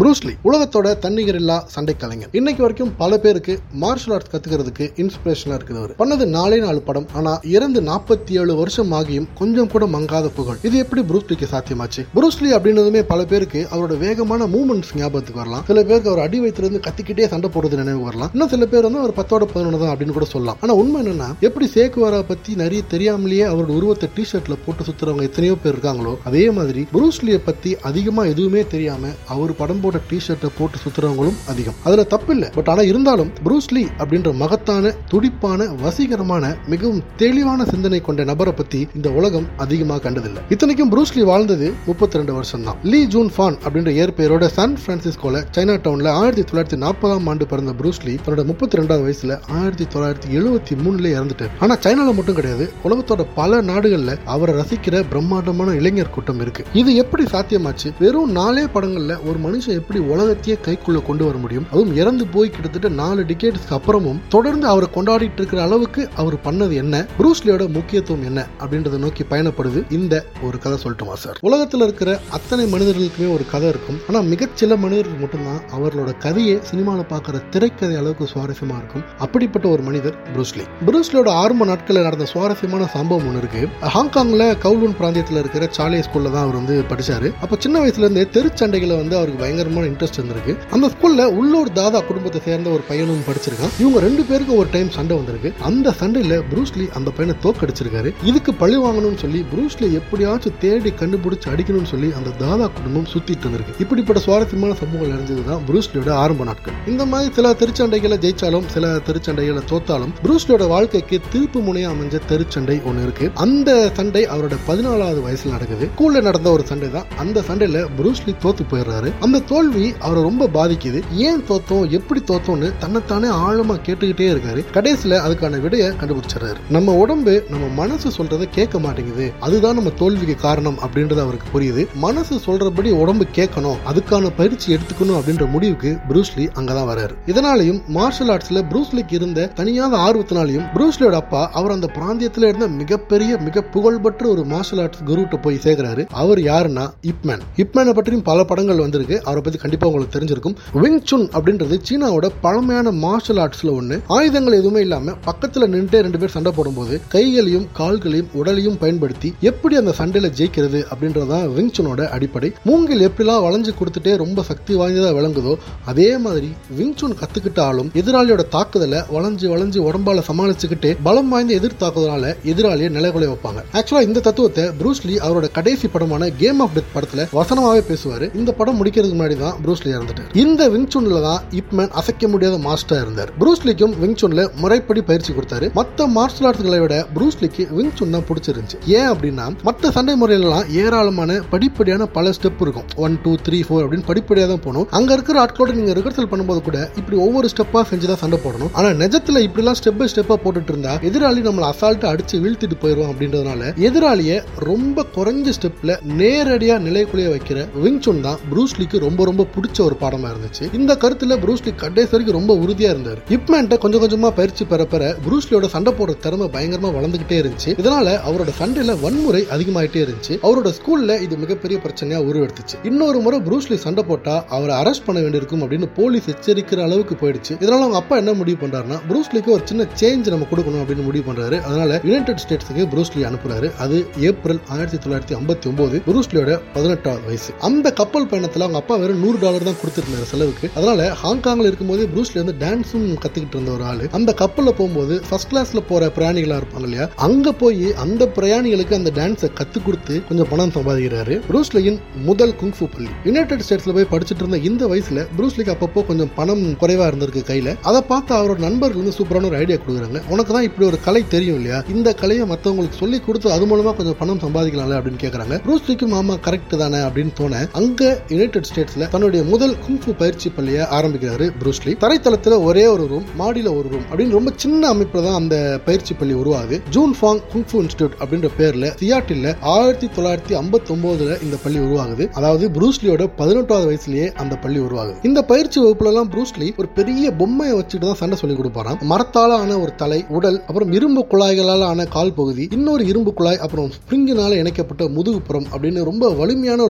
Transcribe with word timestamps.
Bruce Lee 0.00 0.32
உலகத்தோட 0.48 0.90
தன்னிகரில்லா 1.04 1.56
சண்டை 1.72 1.94
கலைஞர். 2.02 2.30
இன்னைக்கு 2.38 2.62
வரைக்கும் 2.64 2.92
பல 3.00 3.16
பேருக்கு 3.24 3.54
மார்ஷல் 3.82 4.12
ஆர்ட்ஸ் 4.14 4.30
கத்துக்கிறதுக்கு 4.34 4.84
இன்ஸ்பிரேஷனா 5.02 5.56
இருக்கிறவர் 5.58 5.92
பண்ணது 5.98 6.24
நாலே 6.36 6.58
நாலு 6.64 6.80
படம் 6.86 7.08
ஆனா 7.18 7.32
இறந்து 7.54 7.80
நாற்பத்தி 7.88 8.38
ஏழு 8.42 8.54
வருஷம் 8.60 8.92
ஆகியும் 8.98 9.26
கொஞ்சம் 9.40 9.68
கூட 9.72 9.86
மங்காத 9.94 10.28
புகழ். 10.36 10.60
இது 10.68 10.76
எப்படி 10.84 11.02
ப்ரூஸ்லிக்கு 11.10 11.48
சாத்தியமாச்சு? 11.52 12.04
ப்ரூஸ்லி 12.14 12.52
அப்படின்னதுமே 12.58 13.02
பல 13.12 13.26
பேருக்கு 13.32 13.60
அவரோட 13.72 13.98
வேகமான 14.04 14.46
மூவ்மெண்ட்ஸ் 14.54 14.94
ஞாபகத்துக்கு 15.00 15.42
வரலாம். 15.42 15.66
சில 15.70 15.82
பேருக்கு 15.90 16.10
அவர் 16.12 16.24
அடி 16.26 16.40
வைத்திருந்து 16.44 16.80
கத்திக்கிட்டே 16.86 17.28
சண்டை 17.34 17.50
போடுறது 17.56 17.80
நினைவு 17.82 18.00
வரலாம். 18.08 18.32
இன்னும் 18.36 18.52
சில 18.54 18.70
பேர் 18.72 18.88
வந்து 18.88 19.02
அவர் 19.02 19.14
பத்தோட 19.20 19.50
பதினொன்று 19.52 19.82
தான் 19.84 19.92
அப்படின்னு 19.94 20.16
கூட 20.18 20.30
சொல்லலாம். 20.32 20.58
ஆனா 20.64 20.78
உண்மை 20.84 20.98
என்னன்னா 21.04 21.28
எப்படி 21.50 21.68
சேக்குவாரா 21.76 22.22
பத்தி 22.32 22.54
நிறைய 22.62 22.82
தெரியாமலேயே 22.94 23.46
அவரோட 23.52 23.72
உருவத்தை 23.78 24.10
டி 24.16 24.26
ஷர்ட்ல 24.32 24.58
போட்டு 24.64 24.88
சுத்துறவங்க 24.88 25.28
எத்தனையோ 25.30 25.58
பேர் 25.66 25.74
இருக்காங்களோ 25.76 26.16
அதே 26.30 26.46
மாதிரி 26.60 26.84
ப்ரூஸ்லியை 26.96 27.42
பத்தி 27.50 27.72
அதிகமா 27.92 28.24
எதுவுமே 28.34 28.64
தெரியாம 28.74 29.14
அவர் 29.36 29.58
படம் 29.62 29.80
போட்ட 29.82 30.00
டி 30.08 30.18
ஷர்ட்டை 30.26 30.50
போட்டு 30.58 30.78
சுத்துறவங்களும் 30.84 31.38
அதிகம். 31.48 31.78
அதுல 31.84 32.06
தப்பில்லை. 32.14 32.48
பட் 32.54 32.70
ஆனா 32.72 32.82
இருந்தாலும் 32.90 33.30
ப்ரூஸ்லி 33.44 33.84
அப்படின்ற 34.02 34.34
மகத்தான 34.42 34.94
துடிப்பான 35.08 35.68
வசீகரமான 35.84 36.44
மிகவும் 36.66 37.02
தெளிவான 37.16 37.64
சிந்தனை 37.64 38.00
கொண்ட 38.00 38.24
நபரை 38.24 38.52
பத்தி 38.52 38.80
இந்த 38.96 39.10
உலகம் 39.10 39.46
அதிகமா 39.56 39.96
கண்டதில்லை. 39.98 40.42
இத்தனைக்கும் 40.48 40.92
ப்ரூஸ்லி 40.92 41.24
வாழ்ந்தது 41.30 41.68
முப்பத்தி 41.86 42.16
ரெண்டு 42.16 42.32
வருஷம் 42.32 42.64
தான் 42.64 42.76
லீ 42.82 43.00
ஜூன் 43.06 43.30
ஃபான் 43.36 43.56
அப்படின்ற 43.64 43.92
ஏற்பெயரோட 44.04 44.46
சான் 44.46 44.78
பிரான்சிஸ்கோல 44.86 45.42
சைனா 45.56 45.76
டவுன்ல 45.86 46.08
ஆயிரத்தி 46.22 46.44
தொள்ளாயிரத்தி 46.50 46.78
நாற்பதாம் 46.82 47.28
ஆண்டு 47.32 47.46
பிறந்த 47.46 47.72
ப்ரூஸ்லி 47.80 48.14
தன்னோட 48.26 48.44
முப்பத்தி 48.44 48.78
ரெண்டாவது 48.78 49.04
வயசுல 49.06 49.38
ஆயிரத்தி 49.58 49.86
தொள்ளாயிரத்தி 49.94 50.28
எழுபத்தி 50.38 50.76
மூணுல 50.84 51.10
இறந்துட்டார். 51.16 51.52
ஆனா 51.60 51.74
சைனால 51.76 52.14
மட்டும் 52.14 52.34
கிடையாது 52.34 52.72
உலகத்தோட 52.84 53.26
பல 53.34 53.62
நாடுகள்ல 53.62 54.16
அவரை 54.24 54.54
ரசிக்கிற 54.54 55.04
பிரம்மாண்டமான 55.08 55.74
இளைஞர் 55.74 56.10
கூட்டம் 56.10 56.40
இருக்கு. 56.40 56.64
இது 56.72 56.94
எப்படி 56.94 57.24
சாத்தியமாச்சு? 57.24 57.88
வெறும் 57.98 58.30
நாலே 58.30 58.64
படங்கள்ல 58.74 59.16
ஒரு 59.28 59.38
மனுஷன் 59.44 59.71
எப்படி 59.74 60.00
உலகத்தையே 60.12 60.56
கைக்குள்ள 60.66 61.00
கொண்டு 61.02 61.24
வர 61.24 61.36
முடியும்? 61.36 61.66
அதுவும் 61.72 61.94
இறந்து 61.96 62.26
போய் 62.26 62.50
கிட்டத்தட்ட 62.50 62.88
நாலு 63.00 63.22
டிகேட்ஸ்க்கு 63.30 63.76
அப்புறமும் 63.78 64.20
தொடர்ந்து 64.28 64.66
அவரை 64.66 64.88
கொண்டாடிட்டு 64.94 65.40
இருக்கிற 65.40 65.62
அளவுக்கு 65.62 66.08
அவர் 66.16 66.36
பண்ணது 66.44 66.74
என்ன? 66.82 67.04
ப்ரூஸ்லியோட 67.18 67.66
முக்கியத்துவம் 67.78 68.24
என்ன? 68.24 68.46
அப்படின்றத 68.60 68.98
நோக்கி 69.04 69.24
பயணப்படுது 69.30 69.82
இந்த 69.98 70.14
ஒரு 70.42 70.58
கதை 70.58 70.78
சொல்லட்டுமா 70.84 71.16
சார் 71.24 71.40
உலகத்துல 71.48 71.86
இருக்கிற 71.88 72.10
அத்தனை 72.30 72.64
மனிதர்களுக்குமே 72.72 73.28
ஒரு 73.34 73.46
கதை 73.52 73.68
இருக்கும். 73.68 73.98
ஆனால் 74.08 74.26
மிகச்சில 74.32 74.78
மனிதர்கள் 74.78 75.20
மட்டும்தான் 75.20 75.60
அவர்களோட 75.76 76.12
கதையை 76.18 76.56
சினிமாவில் 76.70 77.10
பார்க்குற 77.12 77.42
திரைக்கதை 77.50 77.96
அளவுக்கு 77.96 78.28
சுவாரஸ்யமா 78.34 78.76
இருக்கும். 78.80 79.04
அப்படிப்பட்ட 79.18 79.68
ஒரு 79.68 79.82
மனிதர் 79.82 80.16
ப்ரூஸ்லி 80.34 80.66
ப்ரூஸ்லியோட 80.86 81.28
ஆரம்ப 81.42 81.64
நாட்களில் 81.64 82.02
நடந்த 82.02 82.24
சுவாரஸ்யமான 82.24 82.86
சம்பவம் 82.96 83.26
ஒன்று 83.26 83.40
இருக்கு. 83.42 83.62
ஹாங்காங்ல 83.94 84.42
கவுலூன் 84.64 84.96
பிராந்தியத்தில் 85.00 85.40
இருக்கிற 85.42 85.64
சாலே 85.78 86.00
ஸ்கூல்ல 86.06 86.32
தான் 86.34 86.44
அவர் 86.44 86.58
வந்து 86.60 86.74
படிச்சாரு. 86.90 87.28
அப்போ 87.40 87.56
சின்ன 87.58 87.76
வயசுல 87.82 88.06
இருந்தே 88.06 88.24
தெருச்சண்டைகளை 88.36 88.96
வந்து 89.00 89.16
அவருக்கு 89.16 89.42
பயங்கர 89.42 89.61
பயங்கரமான 89.62 89.90
இன்ட்ரெஸ்ட் 89.92 90.18
இருந்திருக்கு. 90.18 90.52
அந்த 90.74 90.86
ஸ்கூல்ல 90.94 91.22
உள்ளூர் 91.40 91.70
தாதா 91.78 91.98
குடும்பத்தை 92.08 92.40
சேர்ந்த 92.46 92.68
ஒரு 92.76 92.82
பையனும் 92.88 93.24
படிச்சிருக்கான். 93.28 93.72
இவங்க 93.82 93.98
ரெண்டு 94.06 94.22
பேருக்கும் 94.28 94.58
ஒரு 94.62 94.68
டைம் 94.74 94.90
சண்டை 94.96 95.14
வந்திருக்கு. 95.20 95.50
அந்த 95.68 95.94
சண்டையில 96.00 96.36
ப்ரூஸ்லி 96.50 96.86
அந்த 96.98 97.08
பையனை 97.16 97.34
தோக்கடிச்சிருக்காரு 97.44 98.10
இதுக்கு 98.30 98.52
பழி 98.62 98.76
வாங்கணும்னு 98.84 99.20
சொல்லி 99.24 99.40
ப்ரூஸ்லி 99.52 99.88
எப்படியாச்சும் 100.00 100.58
தேடி 100.64 100.92
கண்டுபிடிச்சு 101.02 101.48
அடிக்கணும்னு 101.52 101.90
சொல்லி 101.94 102.10
அந்த 102.18 102.34
தாதா 102.42 102.66
குடும்பம் 102.78 103.08
சுத்திட்டு 103.12 103.44
இருந்திருக்கு. 103.46 103.76
இப்படிப்பட்ட 103.84 104.22
சுவாரஸ்யமான 104.26 104.76
சம்பவங்கள் 104.82 105.14
நடந்ததுதான் 105.14 105.62
ப்ரூஸ்லியோட 105.68 106.10
ஆரம்ப 106.24 106.44
நாட்கள். 106.50 106.76
இந்த 106.92 107.06
மாதிரி 107.12 107.30
சில 107.38 107.52
திருச்சண்டைகளை 107.62 108.18
ஜெயிச்சாலும் 108.24 108.68
சில 108.74 108.92
திருச்சண்டைகளை 109.08 109.64
தோத்தாலும் 109.72 110.14
ப்ரூஸ்லியோட 110.24 110.66
வாழ்க்கைக்கு 110.74 111.18
திருப்பு 111.34 111.60
முனையா 111.68 111.90
அமைஞ்ச 111.94 112.20
திருச்சண்டை 112.32 112.78
ஒன்று 112.88 113.06
இருக்கு. 113.06 113.28
அந்த 113.46 113.70
சண்டை 114.00 114.24
அவரோட 114.34 114.56
பதினாலாவது 114.68 115.20
வயசுல 115.28 115.54
நடக்குது. 115.56 115.84
ஸ்கூல்ல 115.94 116.22
நடந்த 116.28 116.48
ஒரு 116.56 116.64
சண்டை 116.70 116.90
தான் 116.96 117.08
அந்த 117.22 117.38
சண்டையில 117.48 117.80
ப்ரூஸ்லி 117.98 118.32
தோத்து 118.44 118.64
போயிடுறாரு. 118.70 119.08
அந்த 119.24 119.42
தோல்வி 119.52 119.94
அவரை 120.00 120.22
ரொம்ப 120.22 120.48
பாதிக்குது. 120.54 121.02
ஏன் 121.12 121.42
தோத்தோம்? 121.48 121.88
எப்படி 121.88 122.22
தோத்தோம்னு 122.26 122.72
தன்னைத்தானே 122.78 123.28
ஆழமா 123.28 123.74
கேட்டுக்கிட்டே 123.86 124.26
இருக்காரு. 124.32 124.64
கடைசியில 124.72 125.18
அதுக்கான 125.26 125.60
விடையை 125.60 125.88
கண்டுபிடிச்சிடுறாரு. 125.88 126.56
நம்ம 126.68 126.92
உடம்பு 126.92 127.44
நம்ம 127.48 127.66
மனசு 127.66 128.08
சொல்றதை 128.08 128.48
கேட்க 128.50 128.78
மாட்டேங்குது. 128.78 129.32
அதுதான் 129.40 129.74
நம்ம 129.74 129.90
தோல்விக்கு 129.90 130.34
காரணம் 130.34 130.78
அப்படின்றது 130.78 131.20
அவருக்கு 131.20 131.60
புரியுது. 131.60 131.86
மனசு 131.94 132.40
சொல்றபடி 132.46 132.90
உடம்பு 132.92 133.26
கேட்கணும். 133.34 133.76
அதுக்கான 133.92 134.30
பயிற்சி 134.36 134.74
எடுத்துக்கணும் 134.74 135.18
அப்படின்ற 135.18 135.50
முடிவுக்கு 135.50 135.96
ப்ரூஸ்லி 136.08 136.48
அங்கதான் 136.54 136.88
வராரு 136.92 137.14
இதனாலையும் 137.26 137.86
மார்ஷல் 137.86 138.28
ஆர்ட்ஸ்ல 138.28 138.62
ப்ரூஸ்லிக்கு 138.70 139.12
இருந்த 139.12 139.52
தனியாத 139.56 139.96
ஆர்வத்தினாலையும் 140.06 140.66
ப்ரூஸ்லியோட 140.74 141.12
அப்பா 141.12 141.50
அவர் 141.52 141.70
அந்த 141.70 141.90
பிராந்தியத்துல 141.94 142.44
இருந்த 142.44 142.68
மிகப்பெரிய 142.68 143.36
மிக 143.36 143.62
புகழ்பெற்ற 143.62 144.28
ஒரு 144.28 144.44
மார்ஷல் 144.44 144.80
ஆர்ட்ஸ் 144.80 145.02
குருட்ட 145.06 145.42
போய் 145.42 145.60
சேர்க்கிறாரு. 145.62 146.06
அவர் 146.10 146.38
யாருன்னா 146.38 146.90
இப்மேன். 147.02 147.40
இப்மேனை 147.56 147.92
பற்றியும் 147.92 148.22
பல 148.22 148.44
படங்கள் 148.44 148.78
வந்திருக்கு. 148.78 149.20
அவரை 149.22 149.41
பத்தி 149.42 149.58
கண்டிப்பா 149.58 149.88
உங்களுக்கு 149.88 150.18
தெரிஞ்சிருக்கும். 150.18 150.56
விங் 150.72 151.00
சுன் 151.10 151.26
அப்படின்றது 151.36 151.76
சீனாவோட 151.88 152.30
பழமையான 152.40 152.90
மார்ஷல் 152.90 153.36
ஆர்ட்ஸ்ல 153.36 153.72
ஒண்ணு. 153.78 154.00
ஆயுதங்கள் 154.06 154.58
எதுவுமே 154.60 154.80
இல்லாம 154.80 155.12
பக்கத்துல 155.26 155.66
நின்று 155.66 156.00
ரெண்டு 156.00 156.18
பேர் 156.18 156.34
சண்டை 156.36 156.52
போடும்போது 156.56 157.00
கைகளையும் 157.08 157.66
கால்களையும் 157.78 158.28
உடலையும் 158.32 158.78
பயன்படுத்தி 158.78 159.34
எப்படி 159.40 159.76
அந்த 159.76 159.94
சண்டையில 159.98 160.30
ஜெயிக்கிறது 160.38 160.80
அப்படின்றதான் 160.92 161.52
விங் 161.54 161.70
சுனோட 161.70 162.08
அடிப்படை. 162.08 162.52
மூங்கில் 162.64 163.08
எப்படிலாம் 163.08 163.44
வளைஞ்சு 163.46 163.72
கொடுத்துட்டே 163.80 164.16
ரொம்ப 164.16 164.42
சக்தி 164.42 164.74
வாய்ந்ததா 164.74 165.10
விளங்குதோ 165.18 165.54
அதே 165.84 166.18
மாதிரி 166.18 166.48
விங் 166.76 166.94
சுன் 166.94 167.16
கற்றுக்கிட்டாலும் 167.22 167.90
எதிராளியோட 167.94 168.42
தாக்குதலை 168.48 168.98
வளைஞ்சு 168.98 169.46
வளைஞ்சு 169.52 169.80
உடம்பால 169.88 170.22
சமாளிச்சுக்கிட்டு 170.28 170.96
பலம் 171.02 171.28
வாய்ந்த 171.28 171.54
எதிர் 171.54 171.80
தாக்குதலால 171.80 172.34
எதிராளியை 172.44 172.88
நிலைகுலை 172.96 173.28
வைப்பாங்க. 173.32 173.60
ஆக்சுவலா 173.72 174.02
இந்த 174.02 174.20
தத்துவத்தை 174.20 174.64
ப்ரூஸ்லி 174.64 175.14
அவரோட 175.26 175.50
கடைசி 175.52 175.88
படமான 175.88 176.30
கேம் 176.30 176.60
ஆஃப் 176.60 176.70
டெத் 176.74 176.90
படத்துல 176.94 177.26
வசனமாவே 177.32 177.82
பேசுவாரு. 177.90 178.34
இந்த 178.34 178.52
படம் 178.52 178.84
முடிக்கிறதுக்கு 178.84 179.16
முன்னாடி 179.18 179.31
முன்னாடி 179.32 179.44
தான் 179.44 179.58
ப்ரூஸ்லி 179.64 179.90
இறந்துட்டார். 179.96 180.30
இந்த 180.42 180.62
விங்சுன்ல 180.72 181.20
தான் 181.28 181.40
இப்மேன் 181.60 181.92
அசைக்க 182.00 182.28
முடியாத 182.32 182.56
மாஸ்டரா 182.66 182.98
இருந்தார். 183.04 183.30
ப்ரூஸ்லிக்கும் 183.40 183.94
விங்சுன்ல 184.02 184.42
முறைப்படி 184.62 185.00
பயிற்சி 185.10 185.30
கொடுத்தாரு. 185.36 185.66
மத்த 185.78 186.06
மார்ஷல் 186.16 186.46
ஆர்ட்ஸ்களை 186.48 186.80
விட 186.84 186.96
ப்ரூஸ்லிக்கு 187.16 187.64
விங்சுன் 187.76 188.14
தான் 188.16 188.26
பிடிச்சிருந்துச்சு. 188.30 188.78
ஏன் 188.98 189.08
அப்படின்னா 189.12 189.46
மத்த 189.68 189.92
சண்டை 189.96 190.14
முறையிலலாம் 190.22 190.68
ஏராளமான 190.82 191.38
படிப்படியான 191.52 192.08
பல 192.16 192.32
ஸ்டெப் 192.38 192.62
இருக்கும். 192.66 192.88
ஒன் 193.06 193.16
டூ 193.24 193.34
த்ரீ 193.46 193.60
ஃபோர் 193.66 193.84
அப்படின்னு 193.84 194.08
படிப்படியா 194.10 194.46
தான் 194.52 194.64
போகணும். 194.66 194.86
அங்க 195.00 195.10
இருக்கிற 195.18 195.38
ஆட்களோட 195.44 195.76
நீங்க 195.80 195.94
ரிஹர்சல் 196.00 196.30
பண்ணும்போது 196.32 196.62
கூட 196.68 196.78
இப்படி 197.00 197.18
ஒவ்வொரு 197.26 197.48
ஸ்டெப்பா 197.54 197.82
செஞ்சுதான் 197.92 198.22
சண்டை 198.24 198.40
போடணும். 198.44 198.72
ஆனா 198.78 198.90
நிஜத்துல 199.02 199.42
இப்படிலாம் 199.48 199.78
ஸ்டெப் 199.80 200.00
பை 200.02 200.08
ஸ்டெப்பா 200.14 200.38
போட்டுட்டு 200.44 200.72
இருந்தா 200.74 200.94
எதிராளி 201.10 201.42
நம்மள 201.48 201.66
அசால்ட்டா 201.72 202.10
அடிச்சு 202.12 202.36
வீழ்த்திட்டு 202.44 202.78
போயிடும் 202.84 203.10
அப்படின்றதுனால 203.12 203.72
எதிராளிய 203.88 204.32
ரொம்ப 204.70 205.06
குறைஞ்ச 205.16 205.54
ஸ்டெப்ல 205.58 205.90
நேரடியா 206.20 206.74
நிலைக்குலைய 206.88 207.28
வைக்கிற 207.34 207.58
விங்சுன் 207.84 208.22
தான் 208.26 208.38
ப்ரூஸ்லிக்கு 208.50 208.96
ரொம்ப 209.06 209.21
ரொம்ப 209.24 209.46
பிடிச்ச 209.54 209.80
ஒரு 209.80 209.96
பாடமா 210.00 210.28
இருந்துச்சு. 210.32 210.74
இந்த 210.74 210.94
கருத்துல 210.94 211.36
புரூஸ்லி 211.44 211.74
கடைசி 211.74 212.10
வரைக்கும் 212.10 212.46
ரொம்ப 212.46 212.54
உறுதியா 212.54 212.90
இருந்தார். 212.94 213.18
இப்மேன்ட்ட 213.28 213.78
கொஞ்சம் 213.78 214.02
கொஞ்சமா 214.02 214.30
பயிற்சி 214.30 214.64
பெற 214.64 214.84
பெற 214.84 215.16
ப்ரூஸ்லியோட 215.28 215.66
சண்டை 215.66 215.92
போடுற 215.92 216.16
திறமை 216.18 216.46
பயங்கரமா 216.46 216.90
வளர்ந்துகிட்டே 216.96 217.38
இருந்துச்சு. 217.42 217.66
இதனால 217.66 218.18
அவரோட 218.28 218.48
சண்டையில 218.60 219.00
வன்முறை 219.00 219.46
அதிகமாயிட்டே 219.50 220.00
இருந்துச்சு. 220.04 220.38
அவரோட 220.42 220.72
ஸ்கூல்ல 220.78 221.20
இது 221.20 221.36
மிகப்பெரிய 221.36 221.80
பிரச்சனையா 221.84 222.20
உருவெடுத்துச்சு. 222.28 222.76
இன்னொரு 222.82 223.18
முறை 223.18 223.40
புரூஸ்லி 223.40 223.74
சண்டை 223.74 224.04
போட்டா 224.04 224.44
அவரை 224.48 224.76
அரெஸ்ட் 224.76 225.04
பண்ண 225.06 225.20
வேண்டியிருக்கும் 225.20 225.62
அப்படின்னு 225.62 225.88
போலீஸ் 225.94 226.28
எச்சரிக்கிற 226.30 226.82
அளவுக்கு 226.82 227.16
போயிடுச்சு. 227.20 227.52
இதனால 227.60 227.82
அவங்க 227.82 227.96
அப்பா 227.96 228.16
என்ன 228.16 228.32
முடிவு 228.32 228.66
பண்றாருன்னா 228.66 229.00
புரூஸ்லிக்கு 229.08 229.46
ஒரு 229.46 229.62
சின்ன 229.64 229.86
சேஞ்ச் 230.00 230.28
நம்ம 230.28 230.46
கொடுக்கணும் 230.50 230.82
அப்படின்னு 230.82 231.04
முடிவு 231.04 231.32
பண்றாரு. 231.32 231.60
அதனால 231.60 232.00
யுனைடெட் 232.04 232.42
ஸ்டேட்ஸுக்கு 232.48 232.78
ப்ரூஸ்லி 232.78 233.30
அனுப்புறாரு. 233.30 233.76
அது 233.76 234.06
ஏப்ரல் 234.20 234.60
ஆயிரத்தி 234.68 234.96
தொள்ளாயிரத்தி 234.96 235.38
ஐம்பத்தி 235.38 235.66
ஒன்பது 235.66 236.02
புரூஸ்லியோட 236.06 236.60
பதினெட்டாவது 236.74 237.24
வயசு. 237.24 237.52
அந்த 237.58 237.92
கப்பல் 237.92 238.26
பயணத்துல 238.26 238.64
அவங்க 238.66 238.78
அப்பா 238.78 238.96
வெறும் 238.96 239.11
வெறும் 239.12 239.24
நூறு 239.24 239.38
டாலர் 239.44 239.66
தான் 239.68 239.78
கொடுத்துருந்தாரு 239.80 240.26
செலவுக்கு. 240.32 240.66
அதனால 240.76 241.00
ஹாங்காங்ல 241.22 241.66
இருக்கும்போது 241.70 242.02
ப்ரூஸ்ல 242.12 242.36
இருந்து 242.38 242.54
டான்ஸும் 242.62 243.06
கத்துக்கிட்டு 243.22 243.56
இருந்த 243.56 243.70
ஒரு 243.76 243.84
ஆளு. 243.90 244.04
அந்த 244.18 244.30
கப்பல்ல 244.40 244.70
போகும்போது 244.78 245.14
ஃபர்ஸ்ட் 245.28 245.50
கிளாஸ்ல 245.52 245.80
போற 245.90 246.02
பிரயாணிகளா 246.16 246.56
இருப்பாங்க 246.60 246.88
இல்லையா? 246.88 247.06
அங்க 247.26 247.52
போய் 247.62 247.84
அந்த 248.04 248.22
பிரயாணிகளுக்கு 248.36 248.94
அந்த 248.98 249.10
டான்ஸை 249.18 249.50
கத்து 249.60 249.78
கொடுத்து 249.86 250.14
கொஞ்சம் 250.28 250.48
பணம் 250.52 250.74
சம்பாதிக்கிறாரு. 250.76 251.36
ப்ரூஸ்லியின் 251.48 251.98
முதல் 252.28 252.54
குங்ஃபு 252.62 252.86
பள்ளி. 252.94 253.10
யுனைடெட் 253.28 253.64
ஸ்டேட்ஸ்ல 253.66 253.94
போய் 253.98 254.10
படிச்சுட்டு 254.14 254.42
இருந்த 254.44 254.60
இந்த 254.70 254.82
வயசுல 254.92 255.26
ப்ரூஸ்லிக்கு 255.38 255.74
அப்பப்போ 255.74 256.06
கொஞ்சம் 256.10 256.32
பணம் 256.38 256.64
குறைவா 256.82 257.06
இருந்திருக்கு 257.12 257.44
கையில. 257.50 257.76
அதை 257.90 258.02
பார்த்து 258.12 258.34
அவரோட 258.40 258.58
நண்பர்கள் 258.68 259.02
வந்து 259.02 259.16
சூப்பரான 259.18 259.50
ஒரு 259.52 259.60
ஐடியா 259.62 259.78
கொடுக்குறாங்க. 259.84 260.22
உனக்கு 260.28 260.52
தான் 260.56 260.66
இப்படி 260.70 260.86
ஒரு 260.90 261.00
கலை 261.08 261.24
தெரியும் 261.36 261.58
இல்லையா? 261.60 261.80
இந்த 261.94 262.08
கலையை 262.22 262.46
மத்தவங்களுக்கு 262.54 263.00
சொல்லி 263.02 263.20
கொடுத்து 263.28 263.52
அது 263.58 263.66
மூலமா 263.72 263.94
கொஞ்சம் 264.00 264.18
பணம் 264.22 264.42
சம்பாதிக்கலாம்ல 264.46 264.98
அப்படின்னு 265.00 265.22
கேக்குறாங்க. 265.24 265.56
ப்ரூஸ்லிக்கும் 265.68 266.16
ஆமா 266.20 266.36
கரெக்ட் 266.48 266.76
தானே 266.84 267.00
அப்படின்னு 267.06 267.32
தோண 267.40 267.60
அங்க 267.80 268.02
யுனைடெட் 268.32 268.68
ஸ்டேட்ஸ் 268.70 268.91
ஸ்டேட்ஸ்ல 268.92 269.12
தன்னுடைய 269.12 269.42
முதல் 269.52 269.74
குங்ஃபு 269.84 270.12
பயிற்சி 270.20 270.48
பள்ளியை 270.56 270.82
ஆரம்பிக்கிறாரு 270.96 271.46
ப்ரூஸ்லி 271.60 271.92
தரைத்தளத்துல 272.02 272.54
ஒரே 272.68 272.84
ஒரு 272.94 273.04
ரூம் 273.12 273.26
மாடியில 273.40 273.68
ஒரு 273.78 273.86
ரூம் 273.92 274.04
அப்படின்னு 274.08 274.36
ரொம்ப 274.38 274.50
சின்ன 274.62 274.82
அமைப்புல 274.94 275.22
தான் 275.26 275.38
அந்த 275.40 275.56
பயிற்சி 275.86 276.12
பள்ளி 276.20 276.34
உருவாகுது. 276.40 276.76
ஜூன் 276.96 277.12
ஃபாங் 277.18 277.40
குங்ஃபு 277.52 277.78
இன்ஸ்டியூட் 277.84 278.16
அப்படின்ற 278.20 278.48
பேர்ல 278.58 278.90
சியாட்டில் 279.00 279.48
ஆயிரத்தி 279.74 280.08
தொள்ளாயிரத்தி 280.16 280.56
ஐம்பத்தி 280.62 280.92
ஒன்பதுல 280.94 281.38
இந்த 281.46 281.58
பள்ளி 281.64 281.80
உருவாகுது. 281.86 282.26
அதாவது 282.38 282.66
ப்ரூஸ்லியோட 282.76 283.26
பதினெட்டாவது 283.40 283.88
வயசுலயே 283.90 284.26
அந்த 284.44 284.54
பள்ளி 284.64 284.80
உருவாகுது. 284.86 285.16
இந்த 285.30 285.42
பயிற்சி 285.52 285.78
வகுப்புல 285.84 286.12
எல்லாம் 286.12 286.30
ப்ரூஸ்லி 286.34 286.68
ஒரு 286.80 286.90
பெரிய 286.98 287.32
பொம்மையை 287.40 287.76
வச்சுட்டு 287.80 288.06
தான் 288.10 288.20
சண்டை 288.22 288.38
சொல்லி 288.42 288.56
கொடுப்பாராம். 288.60 289.00
மரத்தால 289.14 289.58
ஆன 289.62 289.78
ஒரு 289.84 289.94
தலை 290.04 290.20
உடல் 290.38 290.60
அப்புறம் 290.68 290.92
இரும்பு 290.98 291.24
குழாய்களால 291.32 291.88
ஆன 291.92 292.08
கால் 292.16 292.36
பகுதி 292.40 292.66
இன்னொரு 292.78 293.04
இரும்பு 293.12 293.32
குழாய் 293.40 293.62
அப்புறம் 293.66 293.90
ஸ்பிரிங்கினால 293.98 294.58
இணைக்கப்பட்ட 294.62 295.04
முதுகுப்புறம் 295.18 295.68
அப்படின்னு 295.74 296.08
ரொம்ப 296.12 296.34
வலிமையான 296.42 296.90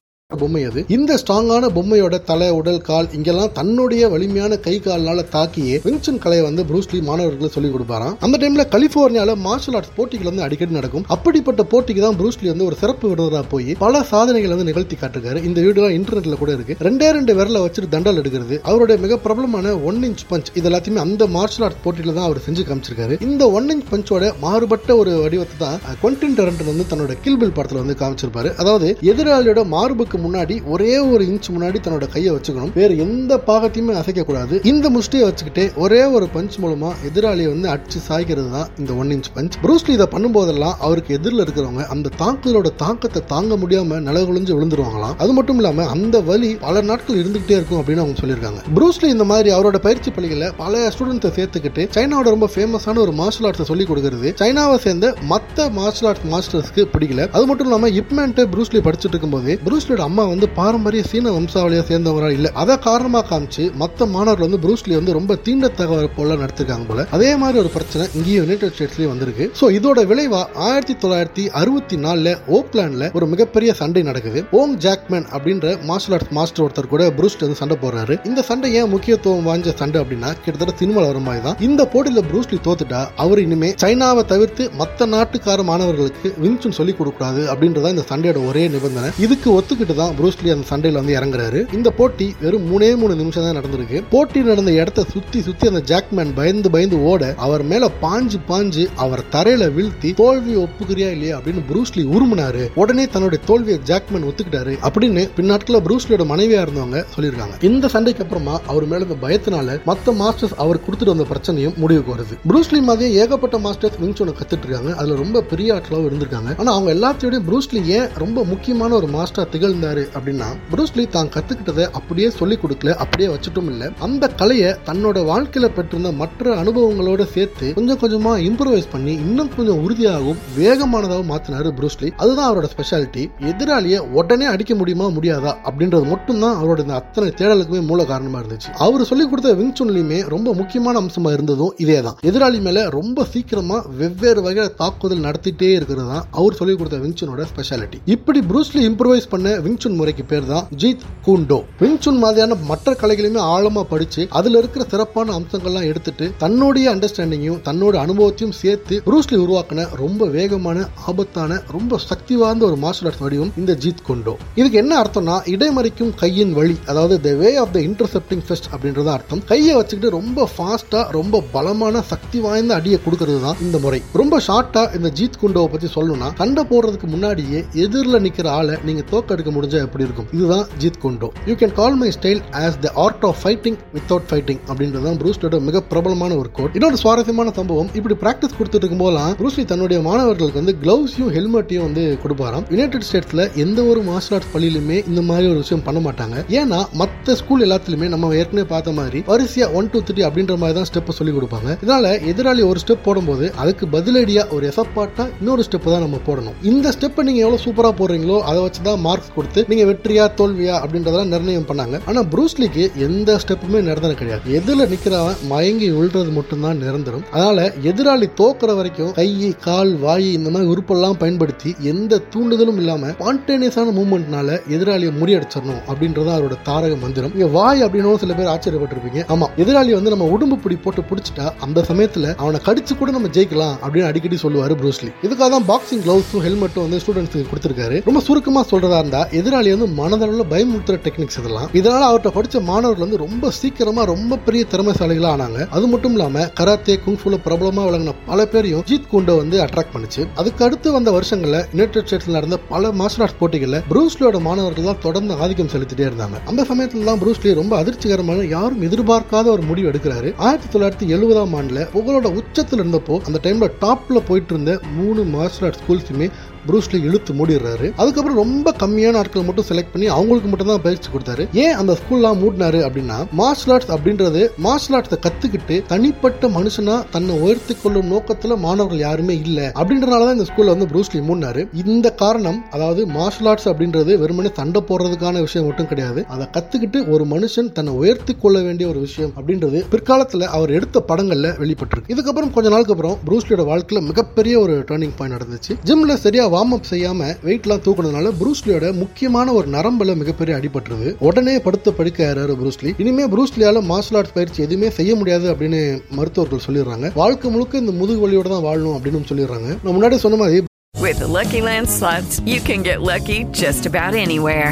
பொம்மை 0.39 0.61
அது. 0.69 0.79
இந்த 0.95 1.11
ஸ்ட்ராங்கான 1.21 1.69
பொம்மையோட 1.77 2.15
தலை 2.29 2.49
உடல் 2.59 2.81
கால் 2.89 3.07
இங்கெல்லாம் 3.17 3.51
தன்னுடைய 3.57 4.09
வலிமையான 4.13 4.57
கை 4.65 4.75
கால்னால 4.85 5.25
தாக்கியே 5.35 5.75
விங்சன் 5.85 6.21
கலையை 6.23 6.43
வந்து 6.45 6.63
ப்ரூஸ்லி 6.69 6.99
மாணவர்களுக்கு 7.09 7.55
சொல்லிக் 7.55 7.73
கொடுப்பாராம். 7.75 8.15
அந்த 8.25 8.37
டைம்ல 8.41 8.65
கலிபோர்னியால 8.75 9.35
மார்ஷல் 9.47 9.77
ஆர்ட்ஸ் 9.79 9.95
போட்டிகள் 9.97 10.29
வந்து 10.31 10.45
அடிக்கடி 10.47 10.77
நடக்கும். 10.79 11.05
அப்படிப்பட்ட 11.15 11.63
போட்டிக்கு 11.73 12.03
தான் 12.05 12.17
ப்ரூஸ்லி 12.21 12.47
வந்து 12.51 12.67
ஒரு 12.69 12.75
சிறப்பு 12.81 13.05
விருந்தரா 13.11 13.43
போய் 13.53 13.71
பல 13.83 14.03
சாதனைகள் 14.11 14.53
வந்து 14.53 14.67
நிகழ்த்தி 14.69 14.97
காட்டுக்காரு 15.03 15.43
இந்த 15.49 15.61
வீடியோ 15.67 15.89
இன்டர்நெட்ல 15.97 16.37
கூட 16.41 16.51
இருக்கு. 16.57 16.77
ரெண்டே 16.87 17.09
ரெண்டு 17.17 17.35
விரல 17.39 17.63
வச்சுட்டு 17.65 17.91
தண்டல் 17.95 18.21
எடுக்கிறது. 18.21 18.57
அவருடைய 18.69 18.97
மிக 19.05 19.17
பிரபலமான 19.25 19.75
ஒன் 19.89 20.01
இன்ச் 20.09 20.25
பஞ்ச் 20.31 20.51
இது 20.59 20.67
எல்லாத்தையுமே 20.69 21.03
அந்த 21.05 21.27
மார்ஷல் 21.37 21.65
ஆர்ட்ஸ் 21.67 21.83
போட்டியில 21.85 22.15
தான் 22.17 22.27
அவர் 22.29 22.43
செஞ்சு 22.47 22.65
காமிச்சிருக்காரு. 22.69 23.17
இந்த 23.27 23.43
ஒன் 23.59 23.69
இன்ச் 23.75 23.89
பஞ்சோட 23.91 24.31
மாறுபட்ட 24.45 24.95
ஒரு 25.01 25.11
வடிவத்தை 25.23 25.57
தான் 25.65 25.79
கொண்டின் 26.01 26.37
டெரண்டன் 26.39 26.71
வந்து 26.71 26.87
தன்னோட 26.91 27.15
கில்பில் 27.25 27.55
படத்துல 27.57 27.83
வந்து 27.83 27.97
காமிச்சிருப்பாரு. 28.01 28.51
அதாவது 28.63 28.89
எதிராளியோட 29.11 29.63
மார்புக்கு 29.75 30.17
முன்னாடி 30.25 30.57
ஒரே 30.73 30.93
ஒரு 31.13 31.23
இன்ச் 31.31 31.49
முன்னாடி 31.55 31.77
தன்னோட 31.85 32.07
கையை 32.15 32.31
வச்சுக்கணும். 32.35 32.73
வேற 32.79 32.91
எந்த 33.05 33.31
பாகத்தையுமே 33.49 33.95
அசைக்க 34.01 34.23
கூடாது 34.29 34.55
இந்த 34.71 34.89
முஷ்டியை 34.97 35.23
வச்சுக்கிட்டே 35.27 35.65
ஒரே 35.83 36.01
ஒரு 36.15 36.27
பஞ்ச் 36.35 36.57
மூலமா 36.63 36.91
எதிராளியை 37.09 37.49
வந்து 37.53 37.69
அடிச்சு 37.73 37.99
சாய்க்கிறது 38.09 38.49
தான் 38.57 38.69
இந்த 38.81 38.91
ஒன் 39.01 39.11
இன்ச் 39.15 39.29
பஞ்ச் 39.35 39.57
ப்ரூஸ்லி 39.63 39.93
இதை 39.97 40.07
பண்ணும்போதெல்லாம் 40.15 40.75
அவருக்கு 40.85 41.17
எதிரில் 41.19 41.43
இருக்கிறவங்க 41.45 41.85
அந்த 41.95 42.11
தாக்குதலோட 42.23 42.71
தாக்கத்தை 42.83 43.21
தாங்க 43.33 43.55
முடியாம 43.63 43.99
நிலகுழிஞ்சு 44.07 44.53
விழுந்துருவாங்களாம். 44.57 45.15
அது 45.23 45.31
மட்டும் 45.37 45.59
இல்லாம 45.61 45.85
அந்த 45.95 46.19
வலி 46.29 46.51
பல 46.65 46.81
நாட்கள் 46.89 47.19
இருந்துகிட்டே 47.21 47.55
இருக்கும் 47.59 47.79
அப்படின்னு 47.81 48.03
அவங்க 48.03 48.17
சொல்லியிருக்காங்க. 48.21 48.61
ப்ரூஸ்லி 48.77 49.09
இந்த 49.15 49.27
மாதிரி 49.31 49.49
அவரோட 49.57 49.77
பயிற்சி 49.87 50.11
பள்ளிகளில் 50.17 50.53
பல 50.63 50.83
ஸ்டூடெண்ட்ஸை 50.95 51.31
சேர்த்துக்கிட்டு 51.37 51.83
சைனாவோட 51.97 52.27
ரொம்ப 52.35 52.49
ஃபேமஸான 52.55 53.01
ஒரு 53.05 53.13
மார்ஷல் 53.21 53.47
ஆர்ட்ஸை 53.49 53.67
சொல்லி 53.71 53.87
கொடுக்கறது. 53.89 54.29
சைனாவை 54.41 54.77
சேர்ந்த 54.85 55.07
மத்த 55.33 55.69
மார்ஷல் 55.79 56.09
ஆர்ட்ஸ் 56.11 56.27
மாஸ்டர்ஸ்க்கு 56.33 56.83
பிடிக்கல. 56.93 57.27
அது 57.37 57.45
மட்டும் 57.49 57.67
இல்லாம 57.69 57.89
இப்மேன்ட்டு 58.01 58.45
ப்ரூஸ்லி 58.53 58.81
படிச்சுட்டு 58.87 59.13
இருக்கும்போது 59.15 59.51
ப்ரூஸ்லியோட 59.65 60.03
அம்மா 60.11 60.23
வந்து 60.31 60.47
பாரம்பரிய 60.59 61.01
சீன 61.09 61.31
வம்சாவளியை 61.35 61.83
சேர்ந்தவங்களா 61.89 62.29
இல்லை. 62.37 62.49
அதை 62.61 62.75
காரணமாக 62.85 63.25
காமிச்சு 63.31 63.63
மற்ற 63.81 64.05
மாணவர்கள் 64.15 64.47
வந்து 64.47 64.59
ப்ரூஸ்லி 64.63 64.93
வந்து 64.97 65.11
ரொம்ப 65.17 65.35
தீண்டத்தகவல் 65.45 66.09
போல 66.15 66.35
நடத்திருக்காங்க 66.41 66.85
போல. 66.89 67.03
அதே 67.15 67.29
மாதிரி 67.41 67.57
ஒரு 67.61 67.69
பிரச்சனை 67.75 68.05
இங்கேயும் 68.17 68.41
யுனைடெட் 68.43 68.73
ஸ்டேட்ஸ்லயும் 68.75 69.11
வந்திருக்கு. 69.13 69.45
ஸோ 69.59 69.65
இதோட 69.77 69.99
விளைவா 70.09 70.41
ஆயிரத்தி 70.69 70.95
தொள்ளாயிரத்தி 71.03 71.43
அறுபத்தி 71.59 71.97
நாலுல 72.05 72.33
ஓக்லாண்ட்ல 72.57 73.07
ஒரு 73.17 73.25
மிகப்பெரிய 73.33 73.73
சண்டை 73.81 74.03
நடக்குது. 74.09 74.41
ஓங் 74.59 74.75
ஜாக்மேன் 74.85 75.27
அப்படின்ற 75.35 75.75
மார்ஷல் 75.91 76.15
ஆர்ட்ஸ் 76.17 76.33
மாஸ்டர் 76.39 76.63
ஒருத்தர் 76.65 76.91
கூட 76.93 77.05
ப்ரூஸ்லி 77.19 77.43
வந்து 77.45 77.59
சண்டை 77.61 77.77
போடுறாரு. 77.83 78.17
இந்த 78.31 78.43
சண்டை 78.49 78.71
ஏன் 78.81 78.91
முக்கியத்துவம் 78.95 79.47
வாய்ந்த 79.49 79.75
சண்டை 79.83 79.99
அப்படின்னா 80.03 80.31
கிட்டத்தட்ட 80.43 80.75
சினிமாவில் 80.81 81.09
வர 81.11 81.21
மாதிரி 81.27 81.43
தான். 81.47 81.57
இந்த 81.69 81.87
போட்டியில 81.93 82.25
ப்ரூஸ்லி 82.31 82.59
தோத்துட்டா 82.67 83.01
அவர் 83.25 83.43
இனிமே 83.45 83.71
சைனாவை 83.85 84.25
தவிர்த்து 84.33 84.65
மற்ற 84.81 85.09
நாட்டுக்கார 85.15 85.59
மாணவர்களுக்கு 85.71 86.31
வின்சுன் 86.45 86.77
சொல்லி 86.81 86.95
கொடுக்கூடாது 86.99 87.41
அப்படின்றத 87.53 87.95
இந்த 87.95 88.05
சண்டையோட 88.11 88.41
ஒரே 88.51 88.65
நிபந்தனை. 88.75 89.11
இதுக்கு 89.27 89.49
ஒத்துக்கிட்டு 89.57 89.90
தான் 89.93 90.13
ப்ரூஸ்லி 90.21 90.51
அந்த 90.51 90.65
சண்டையில் 90.65 90.99
வந்து 91.01 91.19
இறங்குறாரு. 91.19 91.73
இந்த 91.73 91.91
போட்டி 91.91 92.35
வெறும் 92.41 92.65
மூணே 92.65 92.95
மூணு 92.95 93.15
நிமிஷம் 93.15 93.43
தான் 93.43 93.57
நடந்திருக்கு. 93.57 94.03
போட்டி 94.09 94.39
நடந்த 94.39 94.71
இடத்த 94.71 95.03
சுத்தி 95.11 95.41
சுத்தி 95.41 95.67
அந்த 95.67 95.81
ஜாக்மேன் 95.91 96.33
பயந்து 96.35 96.69
பயந்து 96.69 97.03
ஓட 97.03 97.33
அவர் 97.37 97.63
மேல 97.63 97.89
பாஞ்சு 98.01 98.39
பாஞ்சு 98.49 98.87
அவர் 98.95 99.23
தரையில 99.31 99.69
வீழ்த்தி 99.77 100.13
தோல்வி 100.13 100.55
ஒப்புக்கிறியா 100.55 101.11
இல்லையா 101.11 101.37
அப்படின்னு 101.37 101.61
ப்ரூஸ்லி 101.71 102.05
உருமுனாரு. 102.15 102.69
உடனே 102.75 103.07
தன்னுடைய 103.07 103.43
தோல்வியை 103.47 103.79
ஜாக்மேன் 103.85 104.27
ஒத்துக்கிட்டாரு. 104.29 104.73
அப்படின்னு 104.83 105.29
பின்னாட்கள 105.37 105.79
ப்ரூஸ்லியோட 105.87 106.25
மனைவியா 106.25 106.61
இருந்தவங்க 106.65 107.03
சொல்லியிருக்காங்க. 107.15 107.63
இந்த 107.63 107.87
சண்டைக்கு 107.87 108.23
அப்புறமா 108.23 108.59
அவர் 108.67 108.85
மேல 108.85 109.05
இந்த 109.05 109.27
பயத்தினால 109.27 109.79
மத்த 109.87 110.13
மாஸ்டர்ஸ் 110.21 110.53
அவர் 110.57 110.79
கொடுத்துட்டு 110.89 111.05
வந்த 111.05 111.25
பிரச்சனையும் 111.33 111.75
முடிவுக்கு 111.75 112.15
வருது. 112.15 112.35
ப்ரூஸ்லி 112.49 112.81
மாதிரியே 112.81 113.21
ஏகப்பட்ட 113.21 113.57
மாஸ்டர்ஸ் 113.57 113.99
விங்சோனை 114.01 114.33
கத்துட்டு 114.33 114.65
இருக்காங்க. 114.65 114.95
அதுல 114.95 115.15
ரொம்ப 115.15 115.41
பெரிய 115.41 115.73
ஆட்களாவும் 115.73 116.09
இருந்திருக்காங்க. 116.11 116.57
ஆனா 116.57 116.73
அவங்க 116.73 116.91
எல்லாத்தையோடய 116.93 117.41
ப்ரூஸ்லி 117.49 117.85
ஏன் 117.85 118.07
ரொம்ப 118.17 118.43
முக்கியமான 118.43 118.95
ஒரு 118.95 119.07
மாஸ்டர் 119.07 119.47
திகழ்ந்தாரு 119.81 120.03
அப்படின்னா 120.17 120.47
புரூஸ்லி 120.71 121.03
தான் 121.15 121.29
கத்துக்கிட்டதை 121.35 121.85
அப்படியே 121.97 122.27
சொல்லிக் 122.39 122.61
கொடுக்கல 122.63 122.91
அப்படியே 123.03 123.27
வச்சுட்டும் 123.33 123.69
இல்லை. 123.71 123.87
அந்த 124.05 124.25
கலையை 124.39 124.69
தன்னோட 124.87 125.17
வாழ்க்கையில 125.29 125.67
பெற்றிருந்த 125.77 126.11
மற்ற 126.21 126.55
அனுபவங்களோட 126.61 127.23
சேர்த்து 127.35 127.67
கொஞ்சம் 127.77 127.99
கொஞ்சமா 128.03 128.33
இம்ப்ரூவைஸ் 128.49 128.89
பண்ணி 128.93 129.13
இன்னும் 129.25 129.51
கொஞ்சம் 129.55 129.81
உறுதியாகவும் 129.85 130.41
வேகமானதாகவும் 130.57 131.31
மாத்தினாரு 131.33 131.71
புரூஸ்லி 131.77 132.09
அதுதான் 132.23 132.49
அவரோட 132.49 132.69
ஸ்பெஷாலிட்டி 132.73 133.23
எதிராளியை 133.51 133.99
உடனே 134.19 134.47
அடிக்க 134.53 134.75
முடியுமா 134.75 135.07
முடியாதா 135.17 135.53
அப்படின்றது 135.67 136.07
மட்டும்தான் 136.13 136.57
அவரோட 136.61 136.79
இந்த 136.85 136.95
அத்தனை 137.01 137.29
தேடலுக்குமே 137.41 137.81
மூல 137.91 138.05
காரணமா 138.11 138.39
இருந்துச்சு. 138.41 138.69
அவர் 138.85 139.07
சொல்லிக் 139.11 139.31
கொடுத்த 139.31 139.55
விங்சுன்லையுமே 139.61 140.19
ரொம்ப 140.35 140.49
முக்கியமான 140.61 140.95
அம்சமா 141.03 141.31
இருந்ததும் 141.37 141.73
இதே 141.83 141.99
தான். 142.07 142.17
எதிராளி 142.29 142.61
மேல 142.67 142.87
ரொம்ப 142.97 143.25
சீக்கிரமா 143.33 143.77
வெவ்வேறு 144.01 144.41
வகையில 144.45 144.67
தாக்குதல் 144.81 145.25
நடத்திட்டே 145.27 145.71
இருக்கிறது 145.77 146.09
தான் 146.13 146.25
அவர் 146.39 146.57
சொல்லி 146.59 146.75
கொடுத்த 146.75 146.97
விங்சுனோட 147.03 147.45
ஸ்பெஷாலிட்டி 147.51 147.97
இப்படி 148.15 148.39
ப்ரூஸ்லி 148.51 148.81
இம்ப்ரூவைஸ் 148.89 149.29
பண்ண 149.33 149.49
விங்சுன் 149.71 149.97
முறைக்கு 149.99 150.23
பேர் 150.23 150.45
தான் 150.45 150.65
ஜீத் 150.81 151.03
கூண்டோ. 151.25 151.57
விங்சுன் 151.79 152.17
மாதிரியான 152.21 152.55
மற்ற 152.69 152.93
கலைகளையுமே 153.01 153.41
ஆழமா 153.53 153.81
படிச்சு 153.91 154.21
அதுல 154.29 154.57
இருக்கிற 154.57 154.85
சிறப்பான 154.91 155.33
அம்சங்கள்லாம் 155.37 155.85
எடுத்துட்டு 155.89 156.25
தன்னுடைய 156.37 156.85
அண்டர்ஸ்டாண்டிங்கையும் 156.93 157.61
தன்னோட 157.67 157.95
அனுபவத்தையும் 158.05 158.55
சேர்த்து 158.61 158.95
புரூஸ்லி 159.05 159.37
உருவாக்கின 159.43 159.85
ரொம்ப 160.01 160.25
வேகமான 160.35 160.87
ஆபத்தான 161.05 161.59
ரொம்ப 161.71 161.97
சக்தி 161.97 162.35
வாய்ந்த 162.35 162.65
ஒரு 162.65 162.77
மார்ஷல் 162.83 163.07
ஆர்ட்ஸ் 163.09 163.23
வடிவம் 163.25 163.51
இந்த 163.57 163.75
ஜீத் 163.83 164.03
கொண்டோ. 164.09 164.33
இதுக்கு 164.55 164.77
என்ன 164.77 164.93
அர்த்தம்னா 165.01 165.35
இடைமறிக்கும் 165.53 166.13
கையின் 166.15 166.53
வழி 166.53 166.75
அதாவது 166.85 167.17
the 167.27 167.33
way 167.41 167.51
of 167.63 167.73
the 167.73 167.79
intercepting 167.79 168.43
fist 168.47 168.69
அப்படின்றத 168.73 169.09
அர்த்தம். 169.17 169.43
கையை 169.45 169.75
வச்சுக்கிட்டு 169.75 170.15
ரொம்ப 170.17 170.49
ஃபாஸ்டா 170.57 171.03
ரொம்ப 171.17 171.43
பலமான 171.55 172.01
சக்தி 172.11 172.39
வாய்ந்த 172.39 172.73
அடியை 172.79 172.99
கொடுக்கறது 173.05 173.41
தான் 173.47 173.61
இந்த 173.61 173.77
முறை. 173.85 174.01
ரொம்ப 174.21 174.41
ஷார்ட்டா 174.47 174.85
இந்த 174.99 175.11
ஜீத் 175.19 175.41
குண்டோவை 175.43 175.71
பத்தி 175.75 175.89
சொல்லணும்னா 175.95 176.31
சண்டை 176.41 176.65
போடுறதுக்கு 176.71 177.07
முன்னாடியே 177.15 177.59
எதிரில் 177.85 178.23
நிக்கிற 178.27 178.47
ஆளை 178.59 178.75
நீங்க 178.85 179.03
தோக்கெடுக்க 179.11 179.49
முடிஞ்சா 179.61 179.85
எப்படி 179.87 180.05
இருக்கும்? 180.09 180.29
இதுதான் 180.37 180.67
Jeet 180.83 181.01
Kune Do. 181.05 181.31
You 181.51 181.57
can 181.63 181.75
call 181.79 181.97
my 182.03 182.11
style 182.17 182.43
as 182.63 182.77
the 182.85 182.93
art 183.05 183.25
of 183.31 183.39
fighting 183.43 183.79
without 183.95 184.27
fighting 184.29 184.61
அப்படின்றது 184.69 185.05
தான் 185.07 185.17
ப்ரூஸ்லியோட 185.23 185.57
மிக 185.69 185.83
பிரபலமான 185.91 186.35
ஒரு 186.41 186.49
கோட் 186.57 186.75
இன்னொரு 186.77 186.97
சுவாரஸ்யமான 187.01 187.51
சம்பவம் 187.57 187.89
இப்படி 187.99 188.15
பிராக்டிஸ் 188.23 188.55
கொடுத்துட்டு 188.57 188.83
இருக்கும் 188.83 189.03
போலாம் 189.05 189.33
ப்ரூஸ்லி 189.39 189.63
தன்னுடைய 189.71 189.99
மாணவர்களுக்கு 190.07 190.59
வந்து 190.61 190.73
கிளவுஸையும் 190.83 191.31
ஹெல்மெட்டையும் 191.35 191.85
வந்து 191.87 192.03
கொடுப்பாராம். 192.23 192.65
யுனைடெட் 192.73 193.05
ஸ்டேட்ஸ்ல 193.07 193.43
எந்த 193.63 193.79
ஒரு 193.91 194.01
மார்ஷல் 194.09 194.35
ஆர்ட்ஸ் 194.37 194.51
பள்ளியிலுமே 194.53 194.97
இந்த 195.11 195.23
மாதிரி 195.29 195.47
ஒரு 195.53 195.59
விஷயம் 195.63 195.83
பண்ண 195.87 195.99
மாட்டாங்க. 196.07 196.37
ஏன்னா 196.59 196.79
மற்ற 197.01 197.35
ஸ்கூல் 197.41 197.65
எல்லாத்துலயுமே 197.67 198.09
நம்ம 198.13 198.33
ஏற்கனவே 198.41 198.65
பார்த்த 198.73 198.95
மாதிரி 198.99 199.21
வரிசையா 199.31 199.67
ஒன் 199.79 199.89
டூ 199.93 200.01
த்ரீ 200.07 200.23
அப்படின்ற 200.29 200.55
மாதிரி 200.63 200.77
தான் 200.79 200.89
ஸ்டெப் 200.91 201.11
சொல்லி 201.19 201.35
கொடுப்பாங்க. 201.37 201.69
இதனால 201.83 202.13
எதிராளி 202.31 202.63
ஒரு 202.71 202.81
ஸ்டெப் 202.83 203.05
போடும்போது 203.07 203.47
அதுக்கு 203.61 203.87
பதிலடியா 203.95 204.45
ஒரு 204.57 204.65
எசப்பாட்டா 204.71 205.25
இன்னொரு 205.39 205.65
ஸ்டெப் 205.67 205.87
தான் 205.93 206.05
நம்ம 206.05 206.19
போடணும். 206.29 206.57
இந்த 206.71 206.93
ஸ்டெப்பை 206.97 207.25
நீங்க 207.27 207.41
எவ்வளவு 207.45 207.63
சூப்பரா 207.65 207.91
போடுறீங்களோ 208.01 208.37
அதை 208.49 208.59
வச்சு 208.65 208.81
தான் 208.89 209.01
மார்க்ஸ் 209.07 209.31
கொடுத்து 209.37 209.50
கொடுத்து 209.51 209.71
நீங்க 209.71 209.85
வெற்றியா 209.91 210.25
தோல்வியா? 210.39 210.75
அப்படின்றதெல்லாம் 210.83 211.31
நிர்ணயம் 211.33 211.67
பண்ணாங்க. 211.69 211.95
ஆனா 212.09 212.19
ப்ரூஸ்லிக்கு 212.33 212.83
எந்த 213.07 213.29
ஸ்டெப்புமே 213.43 213.79
நிரந்தரம் 213.87 214.19
கிடையாது. 214.21 214.45
எதுல 214.59 214.85
நிக்கிறவன் 214.93 215.39
மயங்கி 215.51 215.89
விழுறது 215.97 216.31
மட்டும்தான் 216.37 216.79
நிரந்தரம். 216.83 217.23
அதனால 217.35 217.59
எதிராளி 217.89 218.27
தோக்குற 218.41 218.75
வரைக்கும் 218.79 219.11
கை 219.19 219.29
கால் 219.67 219.93
வாய் 220.05 220.27
இந்த 220.37 220.49
மாதிரி 220.53 220.69
உறுப்பெல்லாம் 220.73 221.17
பயன்படுத்தி 221.23 221.71
எந்த 221.93 222.21
தூண்டுதலும் 222.33 222.79
இல்லாம 222.83 223.11
ஸ்பான்டேனியஸான 223.19 223.93
மூவ்மெண்ட்னால 223.99 224.57
எதிராளியை 224.75 225.11
முறியடிச்சிடணும் 225.21 225.81
அப்படின்றது 225.91 226.31
அவரோட 226.37 226.57
தாரக 226.69 226.93
மந்திரம். 227.03 227.33
இங்க 227.37 227.49
வாய் 227.57 227.83
அப்படின்னு 227.85 228.15
சில 228.23 228.33
பேர் 228.39 228.51
ஆச்சரியப்பட்டிருப்பீங்க. 228.53 229.21
ஆமா 229.33 229.47
எதிராளி 229.63 229.91
வந்து 229.99 230.13
நம்ம 230.15 230.27
உடம்பு 230.35 230.57
பிடி 230.63 230.77
போட்டு 230.85 231.03
பிடிச்சிட்டா 231.11 231.47
அந்த 231.67 231.79
சமயத்துல 231.91 232.35
அவனை 232.43 232.59
கடிச்சு 232.67 232.93
கூட 233.01 233.11
நம்ம 233.17 233.29
ஜெயிக்கலாம் 233.37 233.75
அப்படின்னு 233.83 234.09
அடிக்கடி 234.11 234.39
சொல்லுவாரு 234.45 234.73
ப்ரூஸ்லி 234.81 235.11
இதுக்காக 235.25 235.49
தான் 235.55 235.67
பாக்ஸிங் 235.71 236.03
கிளவுஸும் 236.07 236.43
ஹெல்மெட்டும் 236.47 236.85
வந்து 236.85 237.01
ஸ்டூடெண்ட்ஸ்க்கு 237.03 237.47
கொடுத்துருக்காரு. 237.51 237.97
ரொம்ப 238.09 238.19
சுருக்கமா 238.27 238.61
சொல்றதா 238.71 238.99
இருந்தா 239.01 239.21
எதிராளி 239.41 239.69
வந்து 239.75 239.89
மனதளவில் 240.01 240.49
பயமுறுத்துற 240.53 240.97
டெக்னிக்ஸ் 241.07 241.39
இதெல்லாம். 241.41 241.69
இதனால 241.79 242.01
அவர்கிட்ட 242.09 242.31
படிச்ச 242.37 242.63
மாணவர்கள் 242.71 243.05
வந்து 243.05 243.23
ரொம்ப 243.25 243.51
சீக்கிரமா 243.59 244.03
ரொம்ப 244.13 244.39
பெரிய 244.47 244.65
திறமைசாலிகளா 244.71 245.29
ஆனாங்க. 245.35 245.59
அது 245.77 245.85
மட்டும் 245.93 246.15
இல்லாம 246.15 246.45
கராத்தே 246.59 246.95
குங்ஃபுல 247.05 247.37
பிரபலமா 247.45 247.83
விளங்கின 247.87 248.15
பல 248.29 248.45
பேரையும் 248.53 248.83
ஜீத் 248.89 249.07
குண்டை 249.11 249.35
வந்து 249.41 249.57
அட்ராக்ட் 249.65 249.93
பண்ணுச்சு. 249.93 250.21
அதுக்கு 250.41 250.65
அடுத்து 250.65 250.91
வந்த 250.97 251.09
வருஷங்கள்ல 251.17 251.59
யுனைடெட் 251.73 252.07
ஸ்டேட்ஸ்ல 252.07 252.35
நடந்த 252.37 252.57
பல 252.73 252.91
மார்ஷல் 252.99 253.23
ஆர்ட்ஸ் 253.25 253.39
போட்டிகள்ல 253.41 253.79
ப்ரூஸ்லியோட 253.91 254.39
மாணவர்கள் 254.47 254.87
தான் 254.89 255.01
தொடர்ந்து 255.05 255.33
ஆதிக்கம் 255.43 255.71
செலுத்திட்டே 255.73 256.05
இருந்தாங்க. 256.09 256.37
அந்த 256.51 256.65
சமயத்துல 256.71 257.07
தான் 257.09 257.21
ப்ரூஸ்லி 257.23 257.53
ரொம்ப 257.61 257.73
அதிர்ச்சிகரமான 257.83 258.47
யாரும் 258.55 258.85
எதிர்பார்க்காத 258.89 259.49
ஒரு 259.55 259.65
முடிவு 259.71 259.89
எடுக்கிறாரு. 259.91 260.31
ஆயிரத்தி 260.47 260.69
தொள்ளாயிரத்தி 260.73 261.07
எழுபதாம் 261.17 261.55
ஆண்டுல 261.59 261.87
புகழோட 261.95 262.29
உச்சத்தில் 262.41 262.81
இருந்தப்போ 262.81 263.17
அந்த 263.27 263.39
டைம்ல 263.43 263.69
டாப்ல 263.83 264.19
போயிட்டு 264.29 264.53
இருந்த 264.53 264.73
மூணு 264.99 265.23
மார்ஷல் 265.35 265.67
ஆர்ட்ஸ் 265.67 265.83
ஸ்கூல்ஸுமே 265.83 266.29
ப்ரூஸ்லி 266.67 266.99
இழுத்து 267.03 267.33
மூடிடுறாரு. 267.33 267.87
அதுக்கப்புறம் 267.95 268.39
ரொம்ப 268.43 268.75
கம்மியான 268.83 269.19
ஆட்களை 269.21 269.43
மட்டும் 269.47 269.65
செலக்ட் 269.69 269.93
பண்ணி 269.93 270.07
அவங்களுக்கு 270.07 270.49
மட்டும் 270.49 270.67
தான் 270.67 270.81
பயிற்சி 270.81 271.09
கொடுத்தாரு. 271.13 271.43
ஏன் 271.53 271.73
அந்த 271.73 271.97
ஸ்கூல்லாம் 271.99 272.39
மூடினாரு 272.43 272.79
அப்படின்னா 272.87 273.17
மார்ஷல் 273.31 273.73
ஆர்ட்ஸ் 273.73 273.91
அப்படின்றது 273.91 274.41
மார்ஷல் 274.57 274.95
ஆர்ட்ஸை 274.97 275.19
கத்துக்கிட்டு 275.25 275.75
தனிப்பட்ட 275.85 276.47
மனுஷனா 276.47 276.95
தன்னை 277.11 277.39
உயர்த்தி 277.39 277.73
கொள்ளும் 277.73 278.11
நோக்கத்துல 278.11 278.57
மாணவர்கள் 278.57 279.03
யாருமே 279.07 279.35
இல்ல 279.45 279.71
அப்படின்றனாலதான் 279.75 280.35
இந்த 280.37 280.45
ஸ்கூல்ல 280.49 280.73
வந்து 280.75 280.89
ப்ரூஸ்லி 280.93 281.21
மூடினாரு. 281.29 281.85
இந்த 281.85 282.13
காரணம் 282.13 282.59
அதாவது 282.69 283.07
மார்ஷல் 283.07 283.47
ஆர்ட்ஸ் 283.47 283.69
அப்படின்றது 283.69 284.17
வெறுமனே 284.17 284.49
சண்டை 284.53 284.83
போடுறதுக்கான 284.89 285.39
விஷயம் 285.39 285.67
மட்டும் 285.67 285.87
கிடையாது. 285.87 286.25
அதை 286.27 286.47
கத்துக்கிட்டு 286.57 287.09
ஒரு 287.09 287.23
மனுஷன் 287.25 287.71
தன்னை 287.71 287.93
உயர்த்தி 287.93 288.33
கொள்ள 288.33 288.59
வேண்டிய 288.61 288.89
ஒரு 288.89 288.99
விஷயம் 288.99 289.33
அப்படின்றது 289.37 289.79
பிற்காலத்துல 289.91 290.49
அவர் 290.57 290.71
எடுத்த 290.71 291.03
படங்கள்ல 291.07 291.49
வெளிப்பட்டிருக்கு. 291.61 292.11
இதுக்கப்புறம் 292.15 292.53
கொஞ்ச 292.53 292.69
நாளுக்கு 292.69 292.93
அப்புறம் 292.93 293.17
ப்ரூஸ்லியோட 293.27 293.65
வாழ்க்கையில 293.71 294.01
மிகப்பெரிய 294.01 294.59
ஒரு 294.59 294.73
டேர்னிங் 294.79 295.15
பாயிண்ட் 295.17 295.37
நடந்துச்சு. 295.37 295.75
ஜிம்ல 295.85 296.13
சரியா 296.13 296.47
வார்ம் 296.53 296.73
அப் 296.77 296.89
செய்யாம 296.89 297.29
வெயிட்லாம் 297.47 297.83
தூக்குனதுனால 297.85 298.31
ப்ரூஸ்லியோட 298.39 298.93
முக்கியமான 299.01 299.53
ஒரு 299.59 299.67
நரம்புல 299.77 300.15
மிகப்பெரிய 300.21 300.57
அடிபட்டுருது. 300.57 301.09
உடனே 301.27 301.55
படுத்த 301.67 301.91
படுக்க 301.99 302.31
ஆறாரு 302.31 302.55
ப்ரூஸ்லி 302.61 302.91
இனிமே 303.03 303.27
ப்ரூஸ்லியால 303.33 303.83
மார்ஷல் 303.91 304.19
ஆர்ட்ஸ் 304.21 304.35
பயிற்சி 304.39 304.63
எதுவுமே 304.67 304.89
செய்ய 304.99 305.15
முடியாது 305.15 305.47
அப்படின்னு 305.53 305.81
மருத்துவர்கள் 306.19 306.65
சொல்லிடுறாங்க. 306.67 307.09
வாழ்க்கை 307.13 307.51
முழுக்க 307.51 307.83
இந்த 307.83 307.91
முதுகு 308.01 308.23
வலியோட 308.25 308.49
தான் 308.55 308.67
வாழணும் 308.69 308.97
அப்படின்னு 308.97 309.29
சொல்லிடுறாங்க. 309.33 309.69
நான் 309.83 309.95
முன்னாடி 309.97 310.19
சொன்ன 310.25 310.39
மாதிரி 310.43 310.69
With 311.03 311.19
the 311.23 311.29
Lucky 311.35 311.61
Land 311.67 311.87
slots, 311.97 312.33
you 312.51 312.59
can 312.69 312.81
get 312.87 312.99
lucky 313.11 313.37
just 313.61 313.83
about 313.89 314.13
anywhere. 314.25 314.71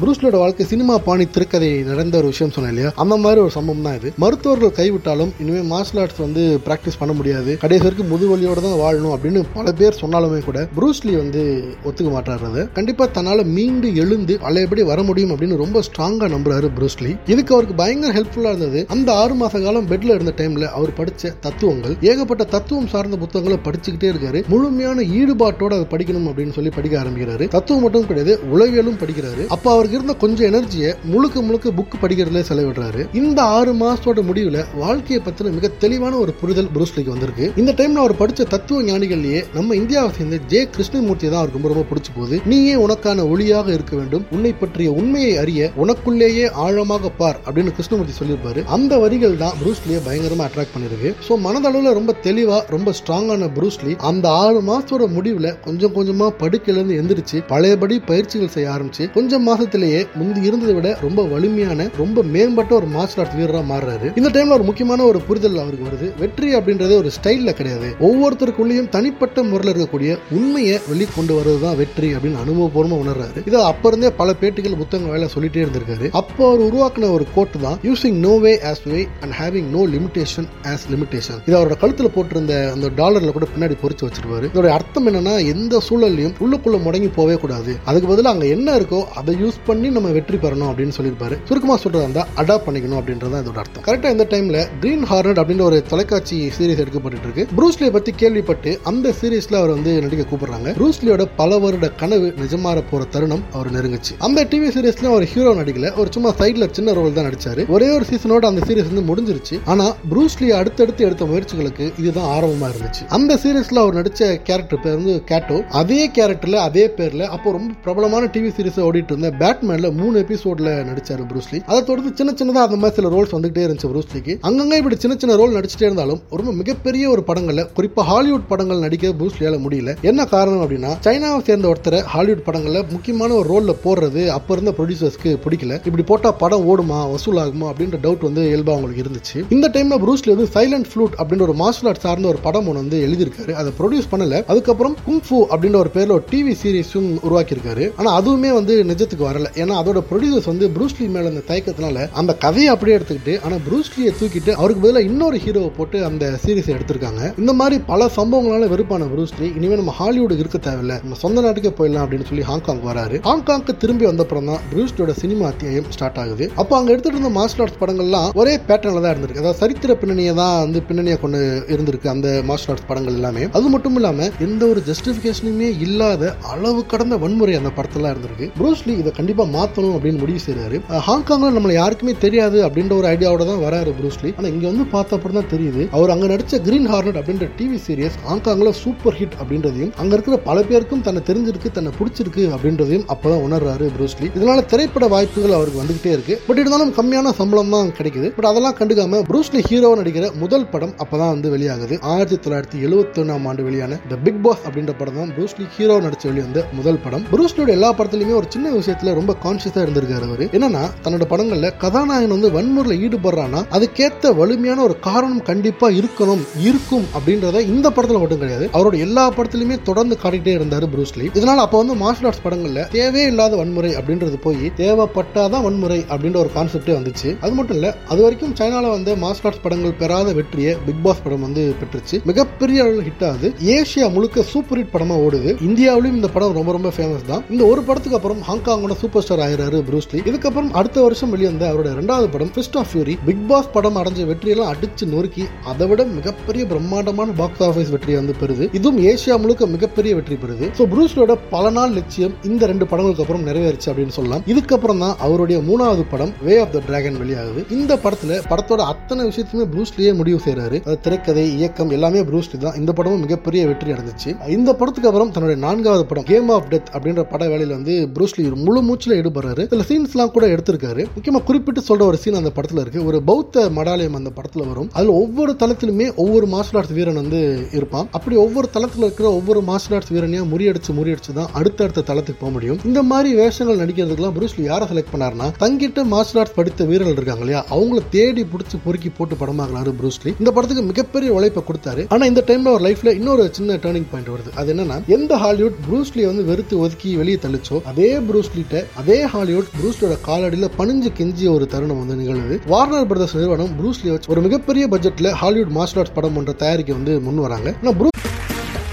புருஷ்லோட 0.00 0.36
வாழ்க்கை 0.38 0.66
சினிமா 0.66 0.98
பாணி 0.98 1.26
திரைக்கதை 1.26 1.82
நடந்த 1.82 2.18
ஒரு 2.18 2.26
விஷயம் 2.26 2.52
சொன்னேன் 2.52 2.72
இல்லையா? 2.72 2.92
அந்த 2.96 3.16
மாதிரி 3.16 3.40
ஒரு 3.40 3.50
சம்பவம் 3.50 3.82
தான் 3.82 3.94
இது. 3.94 4.12
மருத்துவர்கள் 4.16 4.72
கைவிட்டாலும் 4.78 5.30
இனிமே 5.40 5.60
மார்ஷல் 5.60 6.00
ஆர்ட்ஸ் 6.00 6.18
வந்து 6.18 6.60
பிராக்டிஸ் 6.66 6.98
பண்ண 6.98 7.12
முடியாது. 7.14 7.58
கடைசி 7.58 7.82
வரைக்கும் 7.82 8.10
முதுவலியோட 8.10 8.54
தான் 8.54 8.80
வாழணும் 8.82 9.14
அப்படின்னு 9.14 9.42
பல 9.54 9.72
பேர் 9.72 9.98
சொன்னாலுமே 10.00 10.44
கூட 10.44 10.68
புரூஸ்லி 10.76 11.16
வந்து 11.16 11.42
ஒத்துக்க 11.84 12.10
மாட்டாரு 12.16 12.66
கண்டிப்பா 12.72 13.08
தன்னால 13.14 13.44
மீண்டு 13.44 13.94
எழுந்து 13.94 14.38
பழையபடி 14.38 14.82
வர 14.82 15.02
முடியும் 15.02 15.30
அப்படின்னு 15.30 15.56
ரொம்ப 15.56 15.82
ஸ்ட்ராங்கா 15.88 16.28
நம்புறாரு 16.34 16.70
புரூஸ்லி 16.78 17.16
இதுக்கு 17.26 17.54
அவருக்கு 17.54 17.74
பயங்கர 17.74 18.20
ஹெல்ப்ஃபுல்லா 18.20 18.52
இருந்தது. 18.54 18.86
அந்த 18.88 19.14
ஆறு 19.14 19.34
மாச 19.34 19.62
காலம் 19.64 19.88
பெட்ல 19.88 20.14
இருந்த 20.18 20.34
டைம்ல 20.36 20.68
அவர் 20.68 20.90
படிச்ச 20.90 21.32
தத்துவங்கள் 21.40 21.96
ஏகப்பட்ட 22.00 22.44
தத்துவம் 22.44 22.86
சார்ந்த 22.86 23.16
புத்தகங்களை 23.16 23.58
படிச்சுக்கிட்டே 23.64 24.12
இருக்காரு. 24.12 24.46
முழுமையான 24.48 25.00
ஈடுபாட்டோட 25.02 25.72
அதை 25.80 25.88
படிக்கணும் 25.96 26.28
அப்படின்னு 26.30 26.52
சொல்லி 26.52 26.70
படிக்க 26.70 27.02
ஆரம்பிக்கிறாரு. 27.02 27.48
தத்துவம் 27.48 27.82
மட்டும் 27.82 28.06
கிடையாது 28.06 28.40
உளவியலும் 28.54 29.02
படிக்கிறாரு. 29.04 29.46
அப்ப 29.46 29.84
அவருக்கு 29.86 29.98
இருந்த 29.98 30.14
கொஞ்சம் 30.22 30.48
எனர்ஜியை 30.50 30.90
முழுக்க 31.12 31.42
முழுக்க 31.46 31.70
புக் 31.78 31.94
படிக்கிறதுல 32.02 32.40
செலவிடுறாரு. 32.48 33.02
இந்த 33.20 33.38
ஆறு 33.56 33.72
மாசத்தோட 33.82 34.20
முடிவுல 34.28 34.58
வாழ்க்கையை 34.82 35.18
பத்தின 35.26 35.52
மிக 35.56 35.68
தெளிவான 35.82 36.14
ஒரு 36.22 36.32
புரிதல் 36.40 36.70
புரூஸ்லிக்கு 36.74 37.12
வந்திருக்கு. 37.14 37.46
இந்த 37.60 37.70
டைம்ல 37.78 38.02
அவர் 38.04 38.14
படிச்ச 38.22 38.46
தத்துவ 38.54 38.80
ஞானிகள்லயே 38.88 39.40
நம்ம 39.56 39.76
இந்தியாவை 39.80 40.10
சேர்ந்த 40.16 40.38
ஜே 40.52 40.60
கிருஷ்ணமூர்த்தி 40.76 41.26
தான் 41.28 41.40
அவருக்கு 41.40 41.58
ரொம்ப 41.58 41.70
ரொம்ப 41.72 41.84
பிடிச்ச 41.90 42.10
போகுது 42.16 42.38
நீயே 42.52 42.74
உனக்கான 42.84 43.26
ஒளியாக 43.32 43.70
இருக்க 43.76 43.94
வேண்டும். 44.00 44.24
உன்னை 44.36 44.52
பற்றிய 44.62 44.90
உண்மையை 45.00 45.32
அறிய 45.42 45.70
உனக்குள்ளேயே 45.84 46.46
ஆழமாக 46.64 47.12
பார் 47.20 47.40
அப்படின்னு 47.46 47.74
கிருஷ்ணமூர்த்தி 47.78 48.16
சொல்லியிருப்பாரு. 48.20 48.62
அந்த 48.76 48.92
வரிகள் 49.04 49.38
தான் 49.44 49.56
புரூஸ்லியை 49.62 50.00
பயங்கரமா 50.08 50.46
அட்ராக்ட் 50.48 50.74
பண்ணிருக்கு. 50.76 51.12
ஸோ 51.28 51.40
மனதளவுல 51.46 51.94
ரொம்ப 52.00 52.14
தெளிவா 52.26 52.60
ரொம்ப 52.76 52.94
ஸ்ட்ராங்கான 53.00 53.50
புரூஸ்லி 53.58 53.94
அந்த 54.12 54.26
ஆறு 54.44 54.60
மாசத்தோட 54.70 55.06
முடிவுல 55.16 55.54
கொஞ்சம் 55.68 55.94
கொஞ்சமா 55.98 56.28
படுக்கையில 56.42 56.78
இருந்து 56.80 57.00
எந்திரிச்சு 57.02 57.38
பழையபடி 57.54 57.98
பயிற்சிகள் 58.10 58.54
செய்ய 58.56 58.74
ஆரம்பிச்சு 58.74 59.04
கொஞ்சம் 59.16 59.44
மாசத்திலேயே 59.76 60.00
முந்தி 60.18 60.40
இருந்ததை 60.48 60.74
விட 60.76 60.88
ரொம்ப 61.04 61.20
வலிமையான 61.32 61.86
ரொம்ப 62.00 62.22
மேம்பட்ட 62.34 62.72
ஒரு 62.78 62.86
மார்ஷல் 62.94 63.20
ஆர்ட் 63.22 63.36
வீரரா 63.38 63.60
மாறுறாரு. 63.70 64.08
இந்த 64.18 64.28
டைம்ல 64.34 64.56
ஒரு 64.58 64.66
முக்கியமான 64.68 65.00
ஒரு 65.10 65.18
புரிதல் 65.28 65.60
அவருக்கு 65.62 65.88
வருது. 65.88 66.06
வெற்றி 66.22 66.48
அப்படின்றது 66.58 66.94
ஒரு 67.02 67.10
ஸ்டைல்ல 67.16 67.52
கிடையாது. 67.58 67.88
ஒவ்வொருத்தருக்குள்ளேயும் 68.08 68.90
தனிப்பட்ட 68.96 69.44
முறையில் 69.50 69.72
இருக்கக்கூடிய 69.72 70.12
உண்மையை 70.38 70.76
வெளிக்கொண்டு 70.90 71.34
வருவது 71.38 71.60
தான் 71.66 71.78
வெற்றி 71.82 72.10
அப்படின்னு 72.16 72.42
அனுபவபூர்வமா 72.44 72.98
உணர்றாரு. 73.04 73.42
இதை 73.50 73.60
அப்ப 73.72 73.92
இருந்தே 73.92 74.10
பல 74.20 74.34
பேட்டிகள் 74.42 74.78
புத்தகங்கள் 74.82 75.14
வேலை 75.16 75.28
சொல்லிட்டே 75.34 75.62
இருந்திருக்காரு. 75.64 76.08
அப்போ 76.20 76.42
அவர் 76.48 76.64
உருவாக்கின 76.68 77.10
ஒரு 77.16 77.26
கோட் 77.36 77.58
தான் 77.66 77.78
using 77.88 78.18
no 78.26 78.34
way 78.46 78.54
as 78.72 78.84
way 78.92 79.02
and 79.22 79.36
having 79.40 79.70
no 79.76 79.84
limitation 79.96 80.48
as 80.72 80.86
limitation 80.94 81.42
இது 81.46 81.58
அவரோட 81.60 81.76
கழுத்துல 81.84 82.10
போட்டிருந்த 82.16 82.54
அந்த 82.74 82.90
டாலர்ல 83.02 83.34
கூட 83.38 83.48
பின்னாடி 83.54 83.76
பொறிச்சு 83.84 84.06
வச்சிருவாரு 84.08 84.48
இதோட 84.52 84.70
அர்த்தம் 84.78 85.08
என்னன்னா 85.10 85.36
எந்த 85.54 85.82
சூழல்லையும் 85.88 86.36
உள்ளுக்குள்ள 86.44 86.78
முடங்கி 86.86 87.10
போவே 87.20 87.36
கூடாது. 87.44 87.72
அதுக்கு 87.88 88.10
பதிலா 88.12 88.32
அங்க 88.34 88.46
என்ன 88.56 88.68
இருக்கோ 88.78 89.00
அதை 89.18 89.32
யூஸ் 89.42 89.58
பண்ணி 89.68 89.88
நம்ம 89.96 90.08
வெற்றி 90.16 90.38
பெறணும் 90.44 90.68
அப்படின்னு 90.70 90.96
சொல்லியிருப்பாரு. 90.96 91.36
சுருக்கமாக 91.48 91.78
சொல்றதா 91.84 92.04
இருந்தா 92.06 92.24
அடாப்ட் 92.42 92.66
பண்ணிக்கணும் 92.66 92.98
அப்படின்றத 93.00 93.42
இதோட 93.44 93.58
அர்த்தம். 93.62 93.84
கரெக்டாக 93.88 94.14
இந்த 94.16 94.26
டைமில் 94.32 94.60
கிரீன் 94.82 95.04
ஹார்னட் 95.10 95.40
அப்படின்ற 95.42 95.64
ஒரு 95.70 95.78
தொலைக்காட்சி 95.92 96.38
சீரிஸ் 96.56 96.82
எடுக்கப்பட்டு 96.84 97.26
இருக்கு 97.26 97.44
ப்ரூஸ்லியை 97.58 97.92
பற்றி 97.96 98.14
கேள்விப்பட்டு 98.22 98.72
அந்த 98.90 99.14
சீரிஸ்ல 99.20 99.58
அவர் 99.60 99.74
வந்து 99.76 99.92
நடிக்க 100.04 100.24
கூப்பிடுறாங்க. 100.30 100.68
ப்ரூஸ்லியோட 100.80 101.26
பல 101.40 101.58
வருட 101.64 101.88
கனவு 102.02 102.28
நிஜமாற 102.42 102.82
போற 102.90 103.02
தருணம் 103.14 103.44
அவர் 103.56 103.70
நெருங்குச்சு. 103.76 104.14
அந்த 104.28 104.46
டிவி 104.52 104.68
சீரிஸ்ல 104.76 105.10
ஒரு 105.16 105.26
ஹீரோ 105.32 105.52
நடிக்கல. 105.60 105.90
ஒரு 106.00 106.08
சும்மா 106.16 106.32
சைட்ல 106.40 106.68
சின்ன 106.78 106.94
ரோல் 106.98 107.16
தான் 107.18 107.28
நடிச்சாரு. 107.28 107.64
ஒரே 107.76 107.88
ஒரு 107.96 108.06
சீசனோட 108.10 108.44
அந்த 108.52 108.62
சீரீஸ் 108.68 108.90
வந்து 108.92 109.06
முடிஞ்சிருச்சு. 109.10 109.58
ஆனா 109.72 109.86
ப்ரூஸ்லி 110.12 110.48
அடுத்தடுத்து 110.60 111.06
எடுத்த 111.08 111.24
முயற்சிகளுக்கு 111.32 111.86
இதுதான் 112.02 112.30
ஆரம்பமாக 112.36 112.70
இருந்துச்சு. 112.72 113.04
அந்த 113.18 113.38
சீரிஸ்ல 113.42 113.82
அவர் 113.84 113.98
நடிச்ச 114.00 114.22
கேரக்டர் 114.48 114.82
பேர் 114.84 114.98
வந்து 115.00 115.14
கேட்டோ 115.30 115.58
அதே 115.80 116.00
கேரக்டர்ல 116.16 116.58
அதே 116.68 116.84
பேர்ல 116.98 117.24
அப்போ 117.36 117.48
ரொம்ப 117.56 117.72
பிரபலமான 117.84 118.30
டிவி 118.34 118.50
சீரிஸ் 118.56 118.80
ஓடிட்டு 118.88 119.12
இருந்த 119.14 119.30
பேட் 119.42 119.55
பேட்மேன்ல 119.56 119.88
மூணு 119.92 120.20
எபிசோட்ல 120.20 120.70
நடிச்சாரு 120.90 121.24
ப்ரூஸ்லி 121.30 121.58
அதை 121.66 121.84
தொடர்ந்து 121.84 122.10
சின்ன 122.14 122.32
சின்னதா 122.32 122.62
அந்த 122.66 122.76
மாதிரி 122.76 122.96
சில 122.98 123.08
ரோல்ஸ் 123.08 123.34
வந்துகிட்டே 123.36 123.62
இருந்துச்சு 123.66 123.88
ப்ரூஸ்லிக்கு 123.92 124.32
அங்கங்க 124.48 124.74
இப்படி 124.76 124.96
சின்ன 124.96 125.16
சின்ன 125.16 125.36
ரோல் 125.36 125.54
நடிச்சிட்டே 125.54 125.86
இருந்தாலும் 125.88 126.20
ரொம்ப 126.30 126.52
மிகப்பெரிய 126.52 127.10
ஒரு 127.10 127.22
படங்கள்ல 127.26 127.64
குறிப்பா 127.76 128.02
ஹாலிவுட் 128.10 128.48
படங்கள் 128.48 128.78
நடிக்க 128.78 129.08
ப்ரூஸ்லியால 129.08 129.56
முடியல. 129.66 130.02
என்ன 130.02 130.24
காரணம் 130.24 130.62
அப்படின்னா 130.62 130.90
சைனாவை 131.04 131.42
சேர்ந்த 131.42 131.72
ஒருத்தரை 131.72 132.00
ஹாலிவுட் 132.02 132.44
படங்கள்ல 132.46 132.90
முக்கியமான 132.90 133.34
ஒரு 133.34 133.48
ரோல்ல 133.52 133.74
போடுறது 133.84 134.26
அப்ப 134.26 134.54
இருந்த 134.54 134.74
ப்ரொடியூசர்ஸ்க்கு 134.78 135.32
பிடிக்கல. 135.46 135.74
இப்படி 135.86 136.02
போட்டா 136.02 136.32
படம் 136.32 136.66
ஓடுமா 136.68 137.10
வசூல் 137.10 137.36
ஆகுமா 137.36 137.66
அப்படின்ற 137.72 137.98
டவுட் 138.02 138.26
வந்து 138.28 138.42
இயல்பா 138.50 138.72
அவங்களுக்கு 138.76 139.04
இருந்துச்சு. 139.04 139.52
இந்த 139.52 139.68
டைம்ல 139.68 139.98
ப்ரூஸ்லி 140.04 140.34
வந்து 140.34 140.48
சைலண்ட் 140.54 140.88
ஃப்ளூட் 140.90 141.16
அப்படின்ற 141.18 141.40
ஒரு 141.40 141.54
மார்ஷல் 141.54 141.88
ஆர்ட் 141.88 142.00
சார்ந்த 142.00 142.28
ஒரு 142.28 142.38
படம் 142.38 142.68
ஒன்று 142.68 142.80
வந்து 142.80 142.98
எழுதியிருக்காரு. 143.06 143.52
அதை 143.52 143.72
ப்ரொடியூஸ் 143.78 144.12
பண்ணல. 144.12 144.44
அதுக்கப்புறம் 144.46 144.96
குங்ஃபு 145.08 145.38
அப்படின்ற 145.50 145.76
ஒரு 145.76 145.90
பேர்ல 145.94 146.16
ஒரு 146.18 146.24
டிவி 146.30 146.54
சீரிஸும் 146.62 147.10
உருவாக்கியிருக்காரு. 147.26 147.84
ஆனா 147.96 148.10
அதுவுமே 148.20 148.52
வந்து 148.52 148.84
நிஜத்துக்கு 148.88 149.24
வர 149.28 149.35
வரல. 149.36 149.50
ஏன்னா 149.62 149.74
அதோட 149.82 150.02
ப்ரொடியூசர்ஸ் 150.10 150.50
வந்து 150.52 150.68
ப்ரூஸ்லி 150.76 151.08
மேல 151.16 151.32
அந்த 151.34 151.44
தயக்கத்தினால 151.50 152.06
அந்த 152.22 152.32
கதையை 152.44 152.70
அப்படியே 152.74 152.96
எடுத்துக்கிட்டு 152.98 153.34
ஆனா 153.46 153.58
ப்ரூஸ்லியை 153.68 154.12
தூக்கிட்டு 154.20 154.52
அவருக்கு 154.60 154.82
பதிலாக 154.84 155.08
இன்னொரு 155.10 155.36
ஹீரோவை 155.44 155.70
போட்டு 155.78 155.98
அந்த 156.10 156.24
சீரிஸை 156.44 156.72
எடுத்திருக்காங்க. 156.76 157.22
இந்த 157.42 157.52
மாதிரி 157.60 157.76
பல 157.90 158.10
சம்பவங்களால 158.18 158.68
வெறுப்பான 158.72 159.06
ப்ரூஸ்லி 159.12 159.48
இனிமேல் 159.58 159.80
நம்ம 159.82 159.94
ஹாலிவுட் 160.00 160.34
இருக்க 160.42 160.58
தேவையில்ல. 160.66 160.94
நம்ம 161.02 161.18
சொந்த 161.24 161.44
நாட்டுக்கே 161.46 161.72
போயிடலாம் 161.78 162.04
அப்படின்னு 162.06 162.28
சொல்லி 162.30 162.44
ஹாங்காங் 162.50 162.82
வராரு. 162.88 163.16
ஹாங்காங்க்கு 163.28 163.72
திரும்பி 163.82 164.06
வந்தப்புறம் 164.10 164.48
தான் 164.50 164.62
ப்ரூஸ்லியோட 164.72 165.14
சினிமா 165.22 165.44
அத்தியாயம் 165.52 165.88
ஸ்டார்ட் 165.96 166.20
ஆகுது. 166.22 166.46
அப்போ 166.60 166.74
அங்க 166.78 166.90
எடுத்துட்டு 166.94 167.18
இருந்த 167.18 167.32
மார்ஷல் 167.38 167.62
ஆர்ட்ஸ் 167.64 167.80
படங்கள்லாம் 167.82 168.28
ஒரே 168.40 168.54
பேட்டர்ல 168.68 169.02
தான் 169.04 169.12
இருந்திருக்கு. 169.14 169.42
அதாவது 169.42 169.60
சரித்திர 169.62 169.94
பின்னணியை 170.02 170.34
தான் 170.42 170.56
வந்து 170.64 170.80
பின்னணியை 170.88 171.18
கொண்டு 171.24 171.40
இருந்திருக்கு 171.74 172.12
அந்த 172.14 172.28
மார்ஷல் 172.50 172.72
ஆர்ட்ஸ் 172.74 172.88
படங்கள் 172.90 173.18
எல்லாமே. 173.20 173.44
அது 173.58 173.72
மட்டும் 173.74 173.96
இல்லாம 174.00 174.28
எந்த 174.46 174.62
ஒரு 174.72 174.82
ஜஸ்டிபிகேஷனுமே 174.90 175.68
இல்லாத 175.86 176.32
அளவு 176.54 176.80
கடந்த 176.92 177.16
வன்முறை 177.24 177.54
அந்த 177.60 177.72
படத்தெல்லாம் 177.78 178.14
இருந்திருக்கு. 178.14 178.48
ப்ரூஸ்லி 178.58 178.94
இதை 179.02 179.12
கண்டிப்பா 179.26 179.44
மாத்தணும் 179.54 179.94
அப்படின்னு 179.96 180.20
முடிவு 180.22 180.40
செய்றாரு. 180.44 180.76
ஹாங்காங்கில் 181.06 181.46
ஹாங்காங்ல 181.46 181.72
யாருக்குமே 181.76 182.12
தெரியாது 182.24 182.58
அப்படின்ற 182.66 182.92
ஒரு 182.98 183.06
ஐடியாவோட 183.12 183.44
தான் 183.48 183.62
வராரு 183.64 183.90
ப்ரூஸ்லி 183.98 184.30
ஆனா 184.38 184.48
இங்க 184.52 184.64
வந்து 184.70 184.84
பார்த்த 184.92 185.16
அப்புறம் 185.16 185.36
தான் 185.38 185.48
தெரியுது. 185.52 185.82
அவர் 185.96 186.12
அங்க 186.14 186.26
நடிச்ச 186.32 186.60
கிரீன் 186.66 186.86
ஹார்னட் 186.92 187.18
அப்படின்ற 187.20 187.46
டிவி 187.58 187.78
சீரியஸ் 187.86 188.16
ஹாங்காங்ல 188.26 188.70
சூப்பர் 188.80 189.16
ஹிட் 189.20 189.34
அப்படின்றதையும் 189.40 189.90
அங்க 190.02 190.12
இருக்கிற 190.16 190.36
பல 190.48 190.62
பேருக்கும் 190.68 191.02
தன்னை 191.06 191.22
தெரிஞ்சிருக்கு 191.30 191.72
தன்னை 191.78 191.92
பிடிச்சிருக்கு 191.98 192.44
அப்படின்றதையும் 192.56 193.06
அப்பதான் 193.14 193.42
உணர்றாரு 193.46 193.88
ப்ரூஸ்லி 193.96 194.28
இதனால 194.36 194.64
திரைப்பட 194.72 195.08
வாய்ப்புகள் 195.14 195.56
அவருக்கு 195.58 195.82
வந்துகிட்டே 195.82 196.12
இருக்கு. 196.16 196.36
பட் 196.46 196.60
இருந்தாலும் 196.62 196.92
கம்மியான 196.98 197.32
சம்பளம் 197.40 197.74
தான் 197.76 197.90
கிடைக்குது. 197.98 198.30
பட் 198.38 198.48
அதெல்லாம் 198.52 198.76
கண்டுக்காம 198.82 199.22
ப்ரூஸ்லி 199.32 199.62
ஹீரோ 199.70 199.92
நடிக்கிற 200.02 200.30
முதல் 200.44 200.68
படம் 200.76 200.94
அப்பதான் 201.04 201.34
வந்து 201.34 201.50
வெளியாகுது. 201.56 201.98
ஆயிரத்தி 202.14 202.40
தொள்ளாயிரத்தி 202.46 202.80
எழுபத்தி 202.88 203.24
ஒன்னாம் 203.24 203.50
ஆண்டு 203.52 203.66
வெளியான 203.70 204.00
த 204.14 204.20
பிக் 204.28 204.40
பாஸ் 204.46 204.64
அப்படின்ற 204.66 204.94
படம் 205.02 205.20
தான் 205.22 205.34
ப்ரூஸ்லி 205.38 205.68
ஹீரோ 205.78 205.98
நடிச்சு 206.06 206.28
வெளிவந்த 206.32 206.66
முதல் 206.80 207.02
படம். 207.06 207.26
ப்ரூஸ்லியோட 207.34 207.76
எல்லா 207.78 207.92
படத்துலயுமே 207.98 208.38
ஒரு 208.40 208.50
சின்ன 208.56 208.74
விஷயத்துல 208.78 209.12
ரொம்ப 209.18 209.34
கான்சியஸா 209.44 209.80
இருந்திருக்காரு 209.84 210.26
அவரு. 210.28 210.44
என்னன்னா 210.52 210.82
தன்னோட 211.04 211.24
படங்கள்ல 211.32 211.70
கதாநாயகன் 211.84 212.34
வந்து 212.36 212.50
வன்முறையில் 212.56 213.02
ஈடுபடுறான்னா 213.04 213.62
அதுக்கேத்த 213.76 214.34
வலிமையான 214.40 214.82
ஒரு 214.82 214.96
காரணம் 215.08 215.42
கண்டிப்பா 215.50 215.86
இருக்கணும் 216.00 216.44
இருக்கும் 216.68 217.06
அப்படின்றத 217.16 217.60
இந்த 217.72 217.86
படத்துல 217.90 218.20
மட்டும் 218.22 218.42
கிடையாது. 218.42 218.66
அவரோட 218.72 218.96
எல்லா 219.06 219.24
படத்துலயுமே 219.36 219.76
தொடர்ந்து 219.82 220.14
காட்டிட்டே 220.22 220.52
இருந்தாரு 220.58 220.86
ப்ரூஸ்லி 220.94 221.26
இதனால 221.38 221.62
அப்ப 221.66 221.78
வந்து 221.78 221.94
மார்ஷல் 221.94 222.28
ஆர்ட்ஸ் 222.30 222.44
படங்கள்ல 222.44 222.82
தேவையே 222.88 223.26
இல்லாத 223.26 223.56
வன்முறை 223.56 223.90
அப்படின்றது 224.00 224.36
போய் 224.46 224.72
தேவைப்பட்டாதான் 224.76 225.64
வன்முறை 225.66 225.98
அப்படின்ற 226.08 226.36
ஒரு 226.36 226.50
கான்செப்டே 226.56 226.94
வந்துச்சு. 226.98 227.28
அது 227.40 227.52
மட்டும் 227.52 227.76
இல்ல 227.78 227.88
அது 228.08 228.20
வரைக்கும் 228.22 228.54
சைனால 228.60 228.90
வந்த 228.90 229.16
மார்ஷல் 229.24 229.48
ஆர்ட்ஸ் 229.50 229.64
படங்கள் 229.66 229.98
பெறாத 230.02 230.32
வெற்றியை 230.32 230.74
பிக் 230.86 231.02
பாஸ் 231.02 231.22
படம் 231.24 231.44
வந்து 231.46 231.62
பெற்றுச்சு. 231.80 232.16
மிகப்பெரிய 232.24 232.82
அளவில் 232.82 233.06
ஹிட் 233.08 233.26
ஆகுது. 233.28 233.48
ஏசியா 233.74 234.06
முழுக்க 234.16 234.42
சூப்பர் 234.52 234.78
ஹிட் 234.78 234.94
படமா 234.96 235.16
ஓடுது. 235.26 235.50
இந்தியாவிலும் 235.68 236.16
இந்த 236.18 236.28
படம் 236.28 236.56
ரொம்ப 236.58 236.72
ரொம்ப 236.72 236.88
ஃபேமஸ் 236.96 237.28
தான். 237.28 237.44
இந்த 237.50 237.62
ஒரு 237.72 237.82
படத்துக்கு 237.88 238.18
அப்புறம் 238.18 238.42
ஹாங்காங்கோட 238.48 238.96
சூப்பர் 239.06 239.24
ஸ்டார் 239.24 239.44
ஆகிறாரு 239.46 239.78
ப்ரூஸ்லி 239.88 240.20
இதுக்கப்புறம் 240.28 240.70
அடுத்த 240.78 240.98
வருஷம் 241.06 241.32
வெளிவந்த 241.34 241.64
அவரோட 241.70 241.88
ரெண்டாவது 241.98 242.28
படம் 242.34 242.50
Fist 242.54 242.76
of 242.80 242.88
Fury 242.90 243.14
Big 243.26 243.44
Boss 243.50 243.68
படம் 243.74 243.98
அடைஞ்ச 244.00 244.20
வெற்றியெல்லாம் 244.30 244.70
அடிச்சு 244.72 245.04
நொறுக்கி 245.12 245.44
அதை 245.70 245.84
விட 245.90 246.04
மிகப்பெரிய 246.16 246.62
பிரம்மாண்டமான 246.70 247.34
பாக்ஸ் 247.40 247.62
ஆஃபீஸ் 247.66 247.90
வெற்றியை 247.94 248.16
வந்து 248.20 248.34
பெறுது. 248.40 248.64
இதுவும் 248.78 248.98
ஏசியா 249.10 249.34
முழுக்க 249.42 249.66
மிகப்பெரிய 249.74 250.12
வெற்றி 250.18 250.36
பெறுது. 250.44 250.66
ஸோ 250.78 250.84
ப்ரூஸ்லியோட 250.92 251.34
பல 251.52 251.70
நாள் 251.76 251.94
லட்சியம் 251.98 252.34
இந்த 252.48 252.62
ரெண்டு 252.70 252.88
படங்களுக்கு 252.90 253.24
அப்புறம் 253.24 253.44
நிறைவேறுச்சு 253.48 253.88
அப்படின்னு 253.92 254.16
சொல்லலாம். 254.18 254.42
இதுக்கப்புறம் 254.52 255.02
தான் 255.04 255.14
அவருடைய 255.26 255.58
மூணாவது 255.68 256.04
படம் 256.12 256.32
வே 256.46 256.56
ஆஃப் 256.64 256.74
த 256.76 256.82
டிராகன் 256.88 257.20
வெளியாகுது. 257.22 257.62
இந்த 257.76 257.92
படத்துல 258.06 258.40
படத்தோட 258.50 258.80
அத்தனை 258.94 259.24
விஷயத்தையுமே 259.30 259.68
ப்ரூஸ்லியே 259.74 260.14
முடிவு 260.22 260.40
செய்யறாரு 260.46 260.80
அது 260.88 260.98
திரைக்கதை 261.06 261.46
இயக்கம் 261.58 261.94
எல்லாமே 261.98 262.22
ப்ரூஸ்லி 262.30 262.60
தான். 262.66 262.78
இந்த 262.82 262.90
படமும் 263.00 263.24
மிகப்பெரிய 263.26 263.62
வெற்றி 263.72 263.94
அடைஞ்சிச்சு. 263.96 264.32
இந்த 264.58 264.70
படத்துக்கு 264.82 265.10
அப்புறம் 265.12 265.32
தன்னுடைய 265.36 265.60
நான்காவது 265.68 266.06
படம் 266.12 266.28
கேம் 266.32 266.52
ஆஃப் 266.58 266.68
டெத் 266.74 266.92
அப்படின்ற 266.96 267.24
பட 267.34 267.44
வேலையில 267.54 267.74
வந்து 267.78 267.96
ப்ரூஸ்லி 268.16 268.42
முழு 268.66 268.80
மூச்சில் 268.96 269.16
ஈடுபடுறாரு. 269.20 269.62
சில 269.72 269.84
சீன்ஸ்லாம் 269.88 270.30
கூட 270.34 270.44
எடுத்திருக்காரு. 270.46 271.02
முக்கியமாக 271.14 271.44
குறிப்பிட்டு 271.48 271.80
சொல்ற 271.88 272.02
ஒரு 272.10 272.18
சீன் 272.22 272.38
அந்த 272.40 272.50
படத்தில் 272.56 272.80
இருக்கு. 272.82 273.00
ஒரு 273.08 273.22
பௌத்த 273.30 273.64
மடாலயம் 273.78 274.16
அந்த 274.20 274.30
படத்தில் 274.36 274.66
வரும். 274.70 274.88
அதில் 274.98 275.12
ஒவ்வொரு 275.22 275.52
தளத்திலுமே 275.62 276.06
ஒவ்வொரு 276.24 276.46
மார்ஷல் 276.52 276.78
ஆர்ட்ஸ் 276.80 276.94
வீரன் 276.98 277.18
வந்து 277.22 277.40
இருப்பான். 277.78 278.06
அப்படி 278.16 278.36
ஒவ்வொரு 278.44 278.68
தளத்தில் 278.76 279.04
இருக்கிற 279.06 279.28
ஒவ்வொரு 279.38 279.60
மார்ஷல் 279.60 279.94
ஆர்ட்ஸ் 279.96 280.12
வீரனையும் 280.14 280.48
முறியடிச்சு 280.52 280.92
முறியடிச்சு 280.98 281.32
தான் 281.38 281.50
அடுத்தடுத்த 281.58 282.04
தளத்துக்கு 282.10 282.40
போக 282.42 282.52
முடியும். 282.56 282.78
இந்த 282.84 283.02
மாதிரி 283.10 283.30
வேஷங்கள் 283.40 283.80
நடிக்கிறதுக்குலாம் 283.82 284.34
ப்ரூஸ்லி 284.38 284.64
யாரை 284.70 284.88
செலக்ட் 284.92 285.12
பண்ணாருன்னா 285.14 285.48
தங்கிட்ட 285.64 286.04
மார்ஷல் 286.14 286.40
ஆர்ட்ஸ் 286.42 286.56
படித்த 286.60 286.84
வீரர்கள் 286.92 287.18
இருக்காங்க 287.18 287.44
இல்லையா? 287.46 287.62
அவங்கள 287.76 288.02
தேடி 288.16 288.44
பிடிச்சி 288.54 288.78
பொறுக்கி 288.86 289.12
போட்டு 289.18 289.38
படமாக்குறாரு 289.42 289.94
ப்ரூஸ்லி 290.00 290.32
இந்த 290.38 290.52
படத்துக்கு 290.58 290.84
மிகப்பெரிய 290.92 291.32
உழைப்பை 291.38 291.62
கொடுத்தாரு. 291.68 292.04
ஆனா 292.08 292.24
இந்த 292.32 292.44
டைம்ல 292.48 292.72
அவர் 292.74 292.86
லைஃப்ல 292.88 293.14
இன்னொரு 293.20 293.46
சின்ன 293.60 293.78
டேர்னிங் 293.84 294.10
பாயிண்ட் 294.14 294.32
வருது. 294.36 294.52
அது 294.62 294.74
என்னன்னா 294.74 294.98
எந்த 295.18 295.32
ஹாலிவுட் 295.44 295.78
புரூஸ்லி 295.88 296.24
வந்து 296.32 296.44
வெறுத்து 296.52 296.74
ஒதுக்கி 296.84 297.12
வெளியே 297.22 297.38
தள்ளிச்சோ 297.44 297.78
அதே 297.92 298.10
ப்ரூஸ்லிட்ட 298.28 298.84
அதே 299.00 299.18
ஹாலிவுட் 299.34 299.70
ப்ரூஸ்லியோட 299.76 300.16
காலடியில 300.28 300.68
பணிஞ்சு 300.78 301.10
கெஞ்சிய 301.18 301.50
ஒரு 301.56 301.66
தருணம் 301.74 302.00
வந்து 302.02 302.18
நிகழுது 302.20 302.56
வார்னர் 302.72 303.08
பிரதர்ஸ் 303.10 303.36
நிறுவனம் 303.40 303.74
ப்ரூஸ்லி 303.80 304.10
வச்சு 304.14 304.32
ஒரு 304.34 304.42
மிகப்பெரிய 304.46 304.86
பட்ஜெட்ல 304.94 305.32
ஹாலிவுட் 305.42 305.74
மார்ஷல் 305.78 306.00
ஆர்ட்ஸ் 306.02 306.16
படம் 306.18 306.38
ஒன்ற 306.40 306.54
தயாரிக்க 306.64 306.92
வந்து 306.98 307.14
முன் 307.28 307.44
வராங்க 307.46 307.70
ஆனா 307.82 307.94
Bru 308.00 308.10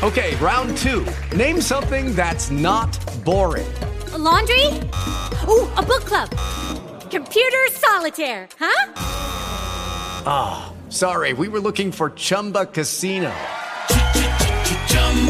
Okay, 0.03 0.29
round 0.41 0.71
two. 0.77 0.97
Name 1.35 1.59
something 1.63 2.05
that's 2.13 2.47
not 2.65 2.91
boring. 3.23 3.69
laundry? 4.19 4.65
Ooh, 5.47 5.63
a 5.75 5.83
book 5.83 6.03
club. 6.05 6.29
Computer 7.09 7.61
solitaire, 7.77 8.41
huh? 8.59 8.81
Ah, 10.27 10.51
sorry, 10.91 11.33
we 11.33 11.47
were 11.47 11.61
looking 11.61 11.91
for 11.91 12.09
Chumba 12.21 12.65
Casino. 12.67 13.33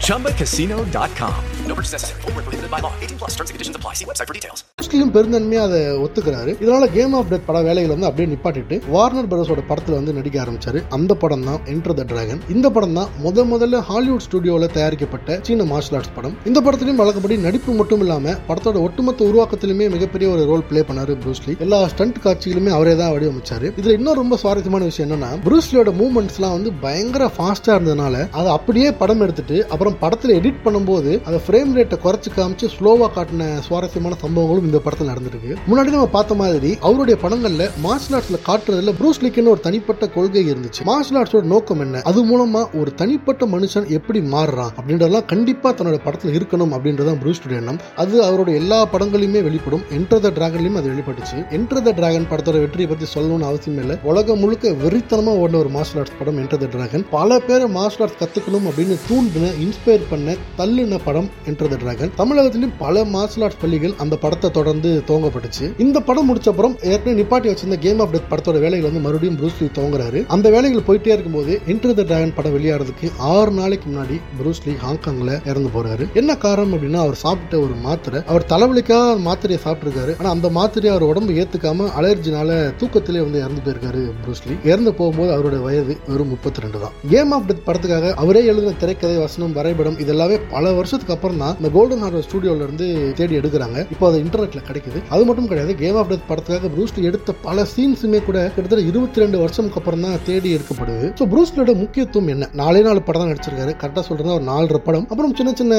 ChumbaCasino.com. 0.00 1.34
No 1.66 1.74
purchase 1.74 1.92
necessary. 1.92 2.20
Void 2.22 2.34
where 2.34 2.44
prohibited 2.44 2.70
by 2.70 2.80
law. 2.80 2.92
18 2.98 3.18
plus 3.18 3.32
terms 3.32 3.50
and 3.50 3.54
conditions 3.54 3.76
apply. 3.76 3.92
See 3.94 4.06
website 4.06 4.28
for 4.28 4.36
details. 4.36 4.60
முஸ்லீம் 4.82 5.10
பெருந்தன்மையா 5.14 5.62
அதை 5.66 5.80
ஒத்துக்கிறாரு 6.04 6.52
இதனால 6.62 6.84
game 6.94 7.12
of 7.16 7.28
death 7.30 7.44
பட 7.46 7.58
வேலைகள் 7.66 7.92
வந்து 7.92 8.06
அப்படியே 8.08 8.28
நிப்பாட்டிட்டு 8.30 8.76
வார்னர் 8.94 9.28
பிரதர்ஸோட 9.30 9.62
படத்துல 9.68 9.96
வந்து 9.98 10.12
நடிக்க 10.16 10.36
ஆரம்பிச்சாரு 10.44 10.78
அந்த 10.96 11.12
படம் 11.22 11.44
தான் 11.48 11.60
என்டர் 11.72 11.94
த 11.94 12.04
டிராகன் 12.10 12.40
இந்த 12.54 12.66
படம் 12.76 12.96
தான் 12.98 13.10
முத 13.24 13.44
முதல்ல 13.50 13.80
ஹாலிவுட் 13.88 14.24
ஸ்டுடியோல 14.26 14.68
தயாரிக்கப்பட்ட 14.76 15.36
சீன 15.48 15.66
மார்ஷல் 15.72 15.96
ஆர்ட்ஸ் 15.98 16.14
படம் 16.16 16.34
இந்த 16.50 16.60
படத்திலையும் 16.66 17.00
வழக்கப்படி 17.02 17.36
நடிப்பு 17.46 17.74
மட்டும் 17.80 18.02
இல்லாம 18.04 18.34
படத்தோட 18.48 18.80
ஒட்டுமொத்த 18.86 19.28
உருவாக்கத்திலுமே 19.28 19.88
மிகப்பெரிய 19.94 20.30
ஒரு 20.34 20.44
ரோல் 20.50 20.64
ப்ளே 20.70 20.82
பண்ணாரு 20.90 21.16
ப்ரூஸ்லி 21.24 21.54
எல்லா 21.66 21.80
ஸ்டண்ட் 21.92 22.18
காட்சிகளுமே 22.24 22.72
அவரே 22.78 22.96
தான் 23.02 23.12
வடிவமைச்சாரு 23.14 23.70
இதுல 23.76 23.94
இன்னும் 23.98 24.18
ரொம்ப 24.20 24.38
சுவாரஸ்யமான 24.42 24.90
விஷயம் 24.90 25.08
என்னன்னா 25.08 25.30
ப்ரூஸ்லியோட 25.46 25.94
மூவ்மெண்ட்ஸ் 26.00 26.40
எல்லாம் 26.40 26.56
வந்து 26.58 26.72
பயங்கர 26.84 27.30
ஃபாஸ்டா 27.36 27.72
இருந்ததுனால 27.76 28.16
அதை 28.38 28.50
அப்படியே 28.58 28.90
படம் 29.02 29.22
பார்த்துட்டு 29.40 29.60
அப்புறம் 29.60 29.96
படத்தில் 29.98 30.34
எடிட் 30.40 30.62
பண்ணும்போது 30.64 31.10
அந்த 31.24 31.38
ஃப்ரேம் 31.46 31.72
ரேட்டை 31.78 31.96
குறைச்சி 32.04 32.30
காமிச்சு 32.36 32.66
ஸ்லோவாக 32.76 33.10
காட்டின 33.16 33.58
சுவாரஸ்யமான 33.66 34.16
சம்பவங்களும் 34.22 34.66
இந்த 34.68 34.78
படத்தில் 34.78 35.10
நடந்திருக்கு. 35.12 35.52
முன்னாடி 35.70 35.90
நம்ம 35.96 36.06
பார்த்த 36.06 36.34
மாதிரி 36.34 36.76
அவருடைய 36.80 37.20
படங்களில் 37.24 37.70
மார்ஷல் 37.82 38.16
ஆர்ட்ஸில் 38.18 38.44
காட்டுறதுல 38.48 38.94
ப்ரூஸ் 39.00 39.08
ப்ரூஸ்லிக்குன்னு 39.10 39.52
ஒரு 39.52 39.60
தனிப்பட்ட 39.60 40.08
கொள்கை 40.08 40.52
இருந்துச்சு. 40.52 40.82
மார்ஷல் 40.84 41.22
ஆர்ட்ஸோட 41.22 41.42
நோக்கம் 41.42 41.80
என்ன? 41.80 42.00
அது 42.00 42.20
மூலமா 42.24 42.62
ஒரு 42.80 42.94
தனிப்பட்ட 42.94 43.46
மனுஷன் 43.46 43.88
எப்படி 43.88 44.20
மாறுறான்? 44.20 44.72
அப்படின்றதெல்லாம் 44.78 45.24
கண்டிப்பாக 45.24 45.72
தன்னோட 45.78 45.98
படத்தில் 46.04 46.36
இருக்கணும் 46.38 46.72
அப்படின்றதான் 46.76 47.18
ப்ரூஸ்டோட 47.22 47.50
எண்ணம். 47.50 47.80
அது 47.96 48.22
அவரோட 48.22 48.54
எல்லா 48.54 48.88
படங்களையுமே 48.92 49.42
வெளிப்படும். 49.42 49.82
என்டர் 49.98 50.24
த 50.26 50.30
டிராகன்லையும் 50.38 50.78
அது 50.80 50.90
வெளிப்பட்டுச்சு. 50.90 51.38
என்டர் 51.50 51.82
த 51.82 51.90
டிராகன் 51.90 52.28
படத்தோட 52.30 52.58
வெற்றியை 52.58 52.86
பற்றி 52.86 53.08
சொல்லணும்னு 53.14 53.48
அவசியம் 53.50 53.80
இல்லை. 53.80 53.96
உலகம் 54.02 54.38
முழுக்க 54.38 54.68
வெறித்தனமாக 54.84 55.42
ஓடின 55.42 55.60
ஒரு 55.64 55.68
மார்ஷல் 55.68 55.96
ஆர்ட்ஸ் 55.96 56.18
படம் 56.18 56.38
என்டர் 56.38 56.62
த 56.64 56.68
டிராகன் 56.76 57.06
பல 57.10 57.38
பேர் 57.38 57.66
மார்ஷல் 57.68 58.04
ஆர்ட்ஸ் 58.06 58.20
கற்றுக்கணும் 58.22 58.68
அப்படின்னு 58.70 58.96
தூண்டின 59.30 59.50
இன்ஸ்பயர் 59.64 60.04
பண்ண 60.10 60.34
தள்ளுன 60.58 60.98
படம் 61.04 61.28
என்டர் 61.48 61.70
த 61.72 61.76
டிராகன் 61.82 62.12
தமிழகத்திலும் 62.20 62.72
பல 62.78 63.04
மார்ஷல் 63.14 63.42
ஆர்ட்ஸ் 63.46 63.60
பள்ளிகள் 63.60 63.92
அந்த 64.02 64.16
படத்தை 64.16 64.50
தொடர்ந்து 64.50 64.90
துவங்கப்பட்டுச்சு. 65.08 65.66
இந்த 65.84 66.00
படம் 66.08 66.28
முடிச்ச 66.28 66.48
அப்புறம் 66.52 66.74
ஏற்கனவே 66.92 67.14
நிப்பாட்டி 67.20 67.48
வச்சிருந்த 67.50 67.78
கேம் 67.84 68.00
ஆஃப் 68.00 68.12
டெத் 68.14 68.28
படத்தோட 68.30 68.58
வேலைகள் 68.64 68.86
வந்து 68.88 69.02
மறுபடியும் 69.06 69.38
ப்ரூஸ்லி 69.40 69.68
துவங்குறாரு. 69.78 70.26
அந்த 70.26 70.50
வேலைகள் 70.50 70.86
போயிட்டே 70.88 71.12
இருக்கும்போது 71.14 71.60
என்டர் 71.66 71.94
த 72.00 72.02
டிராகன் 72.02 72.34
படம் 72.34 72.56
வெளியாடுறதுக்கு 72.56 73.10
ஆறு 73.18 73.50
நாளைக்கு 73.50 73.88
முன்னாடி 73.90 74.18
ப்ரூஸ்லி 74.40 74.74
ஹாங்காங்ல 74.84 75.30
இறந்து 75.50 75.70
போறாரு. 75.76 76.06
என்ன 76.14 76.36
காரணம் 76.46 76.74
அப்படின்னா 76.78 77.00
அவர் 77.06 77.20
சாப்பிட்ட 77.24 77.58
ஒரு 77.58 77.76
மாத்திரை. 77.86 78.22
அவர் 78.26 78.48
தலைவலிக்காக 78.54 79.16
மாத்திரையை 79.28 79.60
சாப்பிட்டுருக்காரு. 79.66 80.14
ஆனா 80.18 80.30
அந்த 80.30 80.50
மாத்திரையை 80.58 80.92
அவர் 80.96 81.08
உடம்பு 81.10 81.38
ஏத்துக்காம 81.44 81.88
அலர்ஜினால 82.00 82.50
தூக்கத்திலே 82.82 83.22
வந்து 83.26 83.42
இறந்து 83.44 83.64
போயிருக்காரு 83.66 84.02
ப்ரூஸ்லி 84.24 84.56
இறந்து 84.64 84.94
போகும்போது 84.94 85.30
அவரோட 85.36 85.62
வயது 85.62 85.96
வெறும் 86.08 86.28
முப்பத்தி 86.28 86.60
ரெண்டு 86.60 86.80
தான். 86.80 86.94
கேம் 87.10 87.32
ஆஃப் 87.32 87.48
டெத் 87.48 87.66
படத்துக்காக 87.66 88.14
அவரே 88.24 88.44
எழுதின 88.44 88.74
திரைக்கதை 88.80 89.16
வசனம் 89.24 89.54
வரைபடம் 89.58 89.98
இதெல்லாமே 90.04 90.36
பல 90.54 90.72
வருஷத்துக்கு 90.78 91.14
அப்புறம் 91.16 91.40
தான் 91.44 91.54
இந்த 91.60 91.70
கோல்டன் 91.76 92.04
ஹார்வர் 92.04 92.26
ஸ்டுடியோல 92.28 92.66
இருந்து 92.68 92.86
தேடி 93.18 93.38
எடுக்கிறாங்க. 93.40 93.78
இப்போ 93.94 94.06
அது 94.10 94.22
இன்டர்நெட்ல 94.24 94.62
கிடைக்குது. 94.68 95.00
அது 95.14 95.22
மட்டும் 95.28 95.48
கிடையாது 95.52 95.74
கேம் 95.82 95.98
ஆஃப் 96.02 96.10
டெத் 96.12 96.28
படத்துக்காக 96.30 96.70
ப்ரூஸ்லி 96.74 97.02
எடுத்த 97.10 97.34
பல 97.46 97.66
சீன்ஸுமே 97.74 98.20
கூட 98.28 98.38
கிட்டத்தட்ட 98.54 98.82
இருபத்தி 98.90 99.22
ரெண்டு 99.24 99.38
வருஷத்துக்கு 99.42 99.80
அப்புறம் 99.80 100.04
தான் 100.06 100.18
தேடி 100.28 100.50
எடுக்கப்படுது. 100.56 101.08
ஸோ 101.20 101.26
ப்ரூஸ்லியோட 101.32 101.74
முக்கியத்துவம் 101.82 102.30
என்ன? 102.34 102.50
நாலே 102.62 102.82
நாலு 102.88 103.02
படம் 103.08 103.22
தான் 103.22 103.32
நடிச்சிருக்காரு. 103.32 103.74
கரெக்டாக 103.82 104.04
சொல்றதா 104.08 104.36
ஒரு 104.38 104.46
நாலு 104.52 104.80
படம். 104.88 105.06
அப்புறம் 105.12 105.34
சின்ன 105.40 105.52
சின்ன 105.60 105.74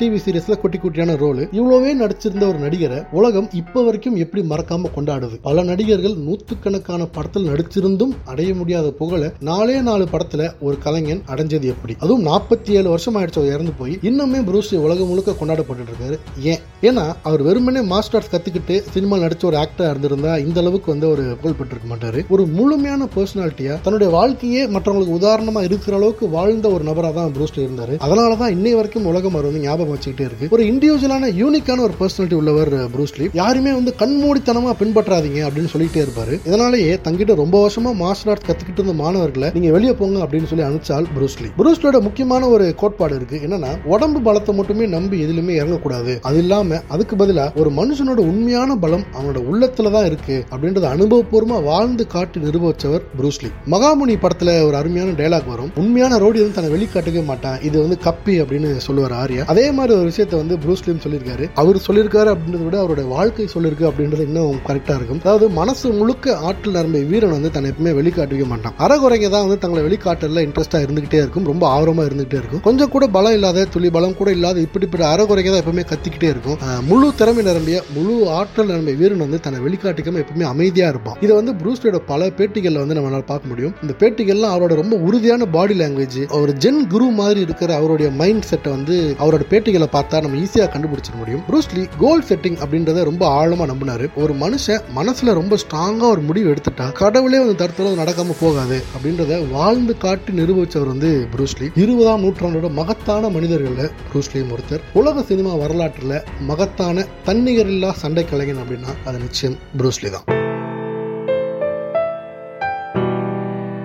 டிவி 0.00 0.18
சீரியஸ்ல 0.24 0.56
குட்டி 0.62 0.78
குட்டியான 0.84 1.16
ரோல் 1.22 1.42
இவ்வளவே 1.58 1.92
நடிச்சிருந்த 2.02 2.44
ஒரு 2.52 2.58
நடிகரை 2.64 3.00
உலகம் 3.18 3.48
இப்போ 3.60 3.82
வரைக்கும் 3.86 4.16
எப்படி 4.24 4.42
மறக்காம 4.52 4.90
கொண்டாடுது? 4.96 5.36
பல 5.48 5.62
நடிகர்கள் 5.70 6.16
நூற்றுக்கணக்கான 6.26 7.02
படத்தில் 7.16 7.48
நடிச்சிருந்தும் 7.50 8.12
அடைய 8.32 8.50
முடியாத 8.60 8.90
புகழை 9.00 9.28
நாலே 9.48 9.76
நாலு 9.88 10.04
படத்துல 10.12 10.42
ஒரு 10.66 10.76
கலைஞன் 10.84 11.22
அடைஞ்சது 11.32 11.66
எப்படி? 11.74 11.94
அதுவும் 12.04 12.26
நாற்பத்தி 12.30 12.72
ஏழு 12.80 12.88
வருஷம் 12.94 13.16
ஆயிடுச்சு 13.16 13.40
அவர் 13.40 13.52
இறந்து 13.56 13.72
போய். 13.80 13.94
இன்னுமே 14.02 14.40
ப்ரூஸ்லி 14.48 14.78
உலகம் 14.86 15.10
முழுக்க 15.10 15.38
கொண்டாடப்பட்டு 15.40 15.84
இருக்காரு. 15.88 16.16
ஏன்? 16.52 16.62
ஏன்னா 16.82 17.04
அவர் 17.28 17.42
வெறுமனே 17.42 17.80
மாஸ்டர் 17.92 18.16
ஆர்ட்ஸ் 18.18 18.34
கத்துக்கிட்டு 18.34 18.76
சினிமா 18.94 19.16
நடிச்ச 19.16 19.44
ஒரு 19.50 19.56
ஆக்டரா 19.56 19.88
இருந்திருந்தா 19.90 20.32
இந்த 20.46 20.60
அளவுக்கு 20.60 20.90
வந்து 20.90 21.08
ஒரு 21.10 21.24
புகழ் 21.40 21.58
பெற்றிருக்க 21.58 21.88
மாட்டாரு. 21.92 22.20
ஒரு 22.34 22.46
முழுமையான 22.58 23.08
பர்சனாலிட்டியா 23.16 23.74
தன்னுடைய 23.86 24.10
வாழ்க்கையே 24.16 24.62
மற்றவங்களுக்கு 24.66 25.16
உதாரணமா 25.20 25.62
இருக்கிற 25.68 25.96
அளவுக்கு 25.96 26.24
வாழ்ந்த 26.36 26.68
ஒரு 26.76 26.84
நபரா 26.84 27.10
தான் 27.18 27.32
ப்ரூஸ்லி 27.36 27.62
இருந்தாரு. 27.66 27.94
அதனாலதான் 28.06 28.54
இன்னை 28.56 28.72
வரைக்கும் 28.74 29.08
உலகம் 29.12 29.34
அவர் 29.34 29.48
வந்து 29.48 29.62
ஞாபகம் 29.66 29.94
வச்சுக்கிட்டே 29.94 30.26
இருக்கு. 30.28 30.48
ஒரு 30.50 30.62
இண்டிவிஜுவலான 30.70 31.30
யூனிக்கான 31.42 31.84
ஒரு 31.86 31.94
பர்சனாலிட்டி 32.00 32.38
உள்ளவர் 32.40 32.74
ப்ரூஸ்லி 32.94 33.28
யாருமே 33.40 33.72
வந்து 33.78 33.94
கண்மூடித்தனமா 34.02 34.72
பின்பற்றாதீங்க 34.82 35.40
அப்படின்னு 35.48 35.72
சொல்லிட்டே 35.74 36.02
இருப்பாரு. 36.06 36.34
இதனாலேயே 36.46 36.94
தங்கிட்ட 37.06 37.34
ரொம்ப 37.42 37.56
வருஷமா 37.64 37.92
மார்ஷல் 38.02 38.32
ஆர்ட்ஸ் 38.34 38.48
கத்துக்கிட்டு 38.50 38.80
இருந்த 38.80 38.96
மாணவர்களை 39.02 39.50
நீங்க 39.54 39.70
வெளியே 39.76 39.94
போங்க 40.00 40.18
அப்படின்னு 40.24 40.50
சொல்லி 40.52 40.64
அனுப்பிச்சால் 40.68 41.06
ப்ரூஸ்லி 41.16 41.50
ப்ரூஸ்லியோட 41.58 42.00
முக்கியமான 42.06 42.48
ஒரு 42.54 42.65
கோட்பாடு 42.74 43.14
இருக்கு. 43.14 43.40
என்னன்னா 43.46 43.70
உடம்பு 43.84 44.20
பலத்தை 44.26 44.54
மட்டுமே 44.54 44.86
நம்பி 44.86 45.24
எதிலுமே 45.24 45.54
இறங்கக்கூடாது. 45.60 46.20
அது 46.20 46.38
இல்லாம 46.38 46.80
அதுக்கு 46.88 47.16
பதிலா 47.16 47.44
ஒரு 47.54 47.70
மனுஷனோட 47.70 48.20
உண்மையான 48.30 48.76
பலம் 48.76 49.04
அவனோட 49.16 49.38
உள்ளத்துல 49.50 49.90
தான் 49.90 50.04
இருக்கு 50.04 50.44
அப்படின்றத 50.50 50.86
அனுபவபூர்வமா 50.96 51.62
வாழ்ந்து 51.62 52.06
காட்டி 52.06 52.40
நிரூபிச்சவர் 52.40 53.04
புரூஸ்லி 53.18 53.50
மகாமுனி 53.74 54.16
படத்துல 54.24 54.64
ஒரு 54.66 54.76
அருமையான 54.76 55.10
டைலாக் 55.10 55.50
வரும். 55.52 55.70
உண்மையான 55.76 56.18
ரோடி 56.18 56.38
வந்து 56.42 56.56
தன்னை 56.58 56.70
வெளிக்காட்டவே 56.76 57.24
மாட்டான். 57.24 57.60
இது 57.60 57.80
வந்து 57.80 57.98
கப்பி 58.04 58.34
அப்படின்னு 58.42 58.76
சொல்லுவார் 58.76 59.14
ஆர்யா. 59.22 59.44
அதே 59.44 59.70
மாதிரி 59.70 59.98
ஒரு 59.98 60.10
விஷயத்த 60.10 60.36
வந்து 60.36 60.56
புரூஸ்லியும் 60.56 61.02
சொல்லியிருக்காரு. 61.04 61.50
அவர் 61.54 61.76
சொல்லியிருக்காரு 61.86 62.30
அப்படின்றத 62.34 62.64
விட 62.64 62.78
அவருடைய 62.78 63.10
வாழ்க்கை 63.10 63.48
சொல்லியிருக்கு 63.54 63.88
அப்படின்றது 63.90 64.26
இன்னும் 64.26 64.60
கரெக்டா 64.66 64.94
இருக்கும். 64.98 65.20
அதாவது 65.24 65.48
மனசு 65.48 65.92
முழுக்க 65.92 66.36
ஆற்றல் 66.36 66.72
நிரம்பிய 66.72 67.04
வீரன் 67.04 67.30
வந்து 67.30 67.50
தன்னை 67.50 67.70
எப்பவுமே 67.70 67.92
வெளிக்காட்டவே 68.00 68.46
மாட்டான். 68.46 68.74
அறகுறைங்க 68.78 69.28
தான் 69.30 69.44
வந்து 69.46 69.58
தங்களை 69.58 69.82
வெளிக்காட்டல 69.88 70.44
இன்ட்ரெஸ்டா 70.46 70.78
இருந்துகிட்டே 70.86 71.14
இருக்கும். 71.14 71.44
ரொம்ப 71.44 71.64
ஆர்வமா 71.76 72.04
இருந்துகிட்டே 72.08 72.38
இருக்கும். 72.42 72.55
கொஞ்சம் 72.66 72.90
கூட 72.94 73.04
பலம் 73.16 73.34
இல்லாத 73.36 73.64
துளி 73.74 73.88
பலம் 73.96 74.16
கூட 74.18 74.30
இல்லாத 74.36 74.58
இப்படிப்பட்ட 74.66 75.04
அறகுறைங்க 75.12 75.50
தான் 75.52 75.62
எப்பவுமே 75.62 75.84
கத்திக்கிட்டே 75.92 76.28
இருக்கும். 76.34 76.58
முழு 76.88 77.08
திறமை 77.20 77.42
நிரம்பிய 77.48 77.76
முழு 77.96 78.14
ஆற்றல் 78.38 78.70
நிரம்பிய 78.70 78.96
வீரன் 79.00 79.22
வந்து 79.24 79.40
தன்னை 79.44 79.60
வெளிக்காட்டிக்காம 79.66 80.20
எப்பவுமே 80.24 80.46
அமைதியா 80.52 80.88
இருப்பான். 80.92 81.18
இதை 81.24 81.32
வந்து 81.40 81.54
ப்ரூஸ்லியோட 81.60 82.00
பல 82.12 82.30
பேட்டிகள்ல 82.38 82.82
வந்து 82.84 82.96
நம்மளால 82.98 83.24
பார்க்க 83.32 83.50
முடியும். 83.52 83.74
இந்த 83.84 83.94
பேட்டிகள்லாம் 84.02 84.54
அவரோட 84.56 84.74
ரொம்ப 84.82 84.96
உறுதியான 85.08 85.48
பாடி 85.56 85.76
லாங்குவேஜ் 85.80 86.18
ஒரு 86.40 86.54
ஜென் 86.64 86.82
குரு 86.94 87.08
மாதிரி 87.20 87.40
இருக்கிற 87.46 87.70
அவருடைய 87.80 88.10
மைண்ட் 88.20 88.48
செட்டை 88.50 88.70
வந்து 88.76 88.96
அவரோட 89.22 89.42
பேட்டிகளை 89.52 89.88
பார்த்தா 89.96 90.22
நம்ம 90.26 90.40
ஈஸியா 90.44 90.66
கண்டுபிடிச்சிட 90.74 91.16
முடியும். 91.22 91.42
ப்ரூஸ்லி 91.48 91.84
கோல் 92.02 92.26
செட்டிங் 92.30 92.58
அப்படின்றத 92.64 93.04
ரொம்ப 93.10 93.24
ஆழமா 93.40 93.66
நம்பினாரு. 93.72 94.08
ஒரு 94.22 94.34
மனுஷன் 94.44 94.82
மனசுல 94.98 95.34
ரொம்ப 95.40 95.56
ஸ்ட்ராங்கா 95.62 96.06
ஒரு 96.14 96.22
முடிவு 96.28 96.48
எடுத்துட்டா 96.54 96.86
கடவுளே 97.02 97.38
வந்து 97.44 97.58
தடுத்தாலும் 97.62 98.00
நடக்காம 98.02 98.36
போகாது 98.40 98.78
அப்படின்றத 98.94 99.38
வாழ்ந்து 99.54 99.94
காட்டி 100.04 100.32
நிரூபிச்சவர் 100.40 100.92
வந்து 100.92 101.10
ப்ரூஸ்லி 101.34 101.66
இருபதாம் 101.82 102.24
நூற்றாண்டோட 102.46 102.70
மகத்தான 102.70 103.28
மனிதர்கள்ல 103.28 103.90
ப்ரூஸ்லியும் 104.12 104.54
ஒருத்தர். 104.56 104.80
உலக 104.92 105.22
சினிமா 105.22 105.54
வரலாற்றில் 105.54 106.22
மகத்தான 106.40 107.04
தன்னிகரில்லா 107.26 107.90
சண்டை 107.90 108.24
கலைஞன் 108.24 108.56
அப்படின்னா 108.56 109.08
அது 109.08 109.18
நிச்சயம் 109.18 109.56
ப்ரூஸ்லி 109.78 110.10
தான். 110.10 110.24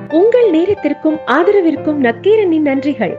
உங்கள் 0.10 0.52
நேரத்திற்கும் 0.52 1.18
ஆதரவிற்கும் 1.28 1.96
நக்கீரனின் 1.96 2.66
நன்றிகள். 2.66 3.16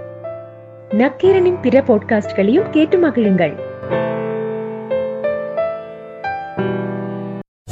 நக்கீரனின் 0.90 1.60
பிற 1.60 1.80
பாட்காஸ்ட்களையும் 1.80 2.70
கேட்டு 2.70 3.08
மகிழுங்கள். 3.08 3.58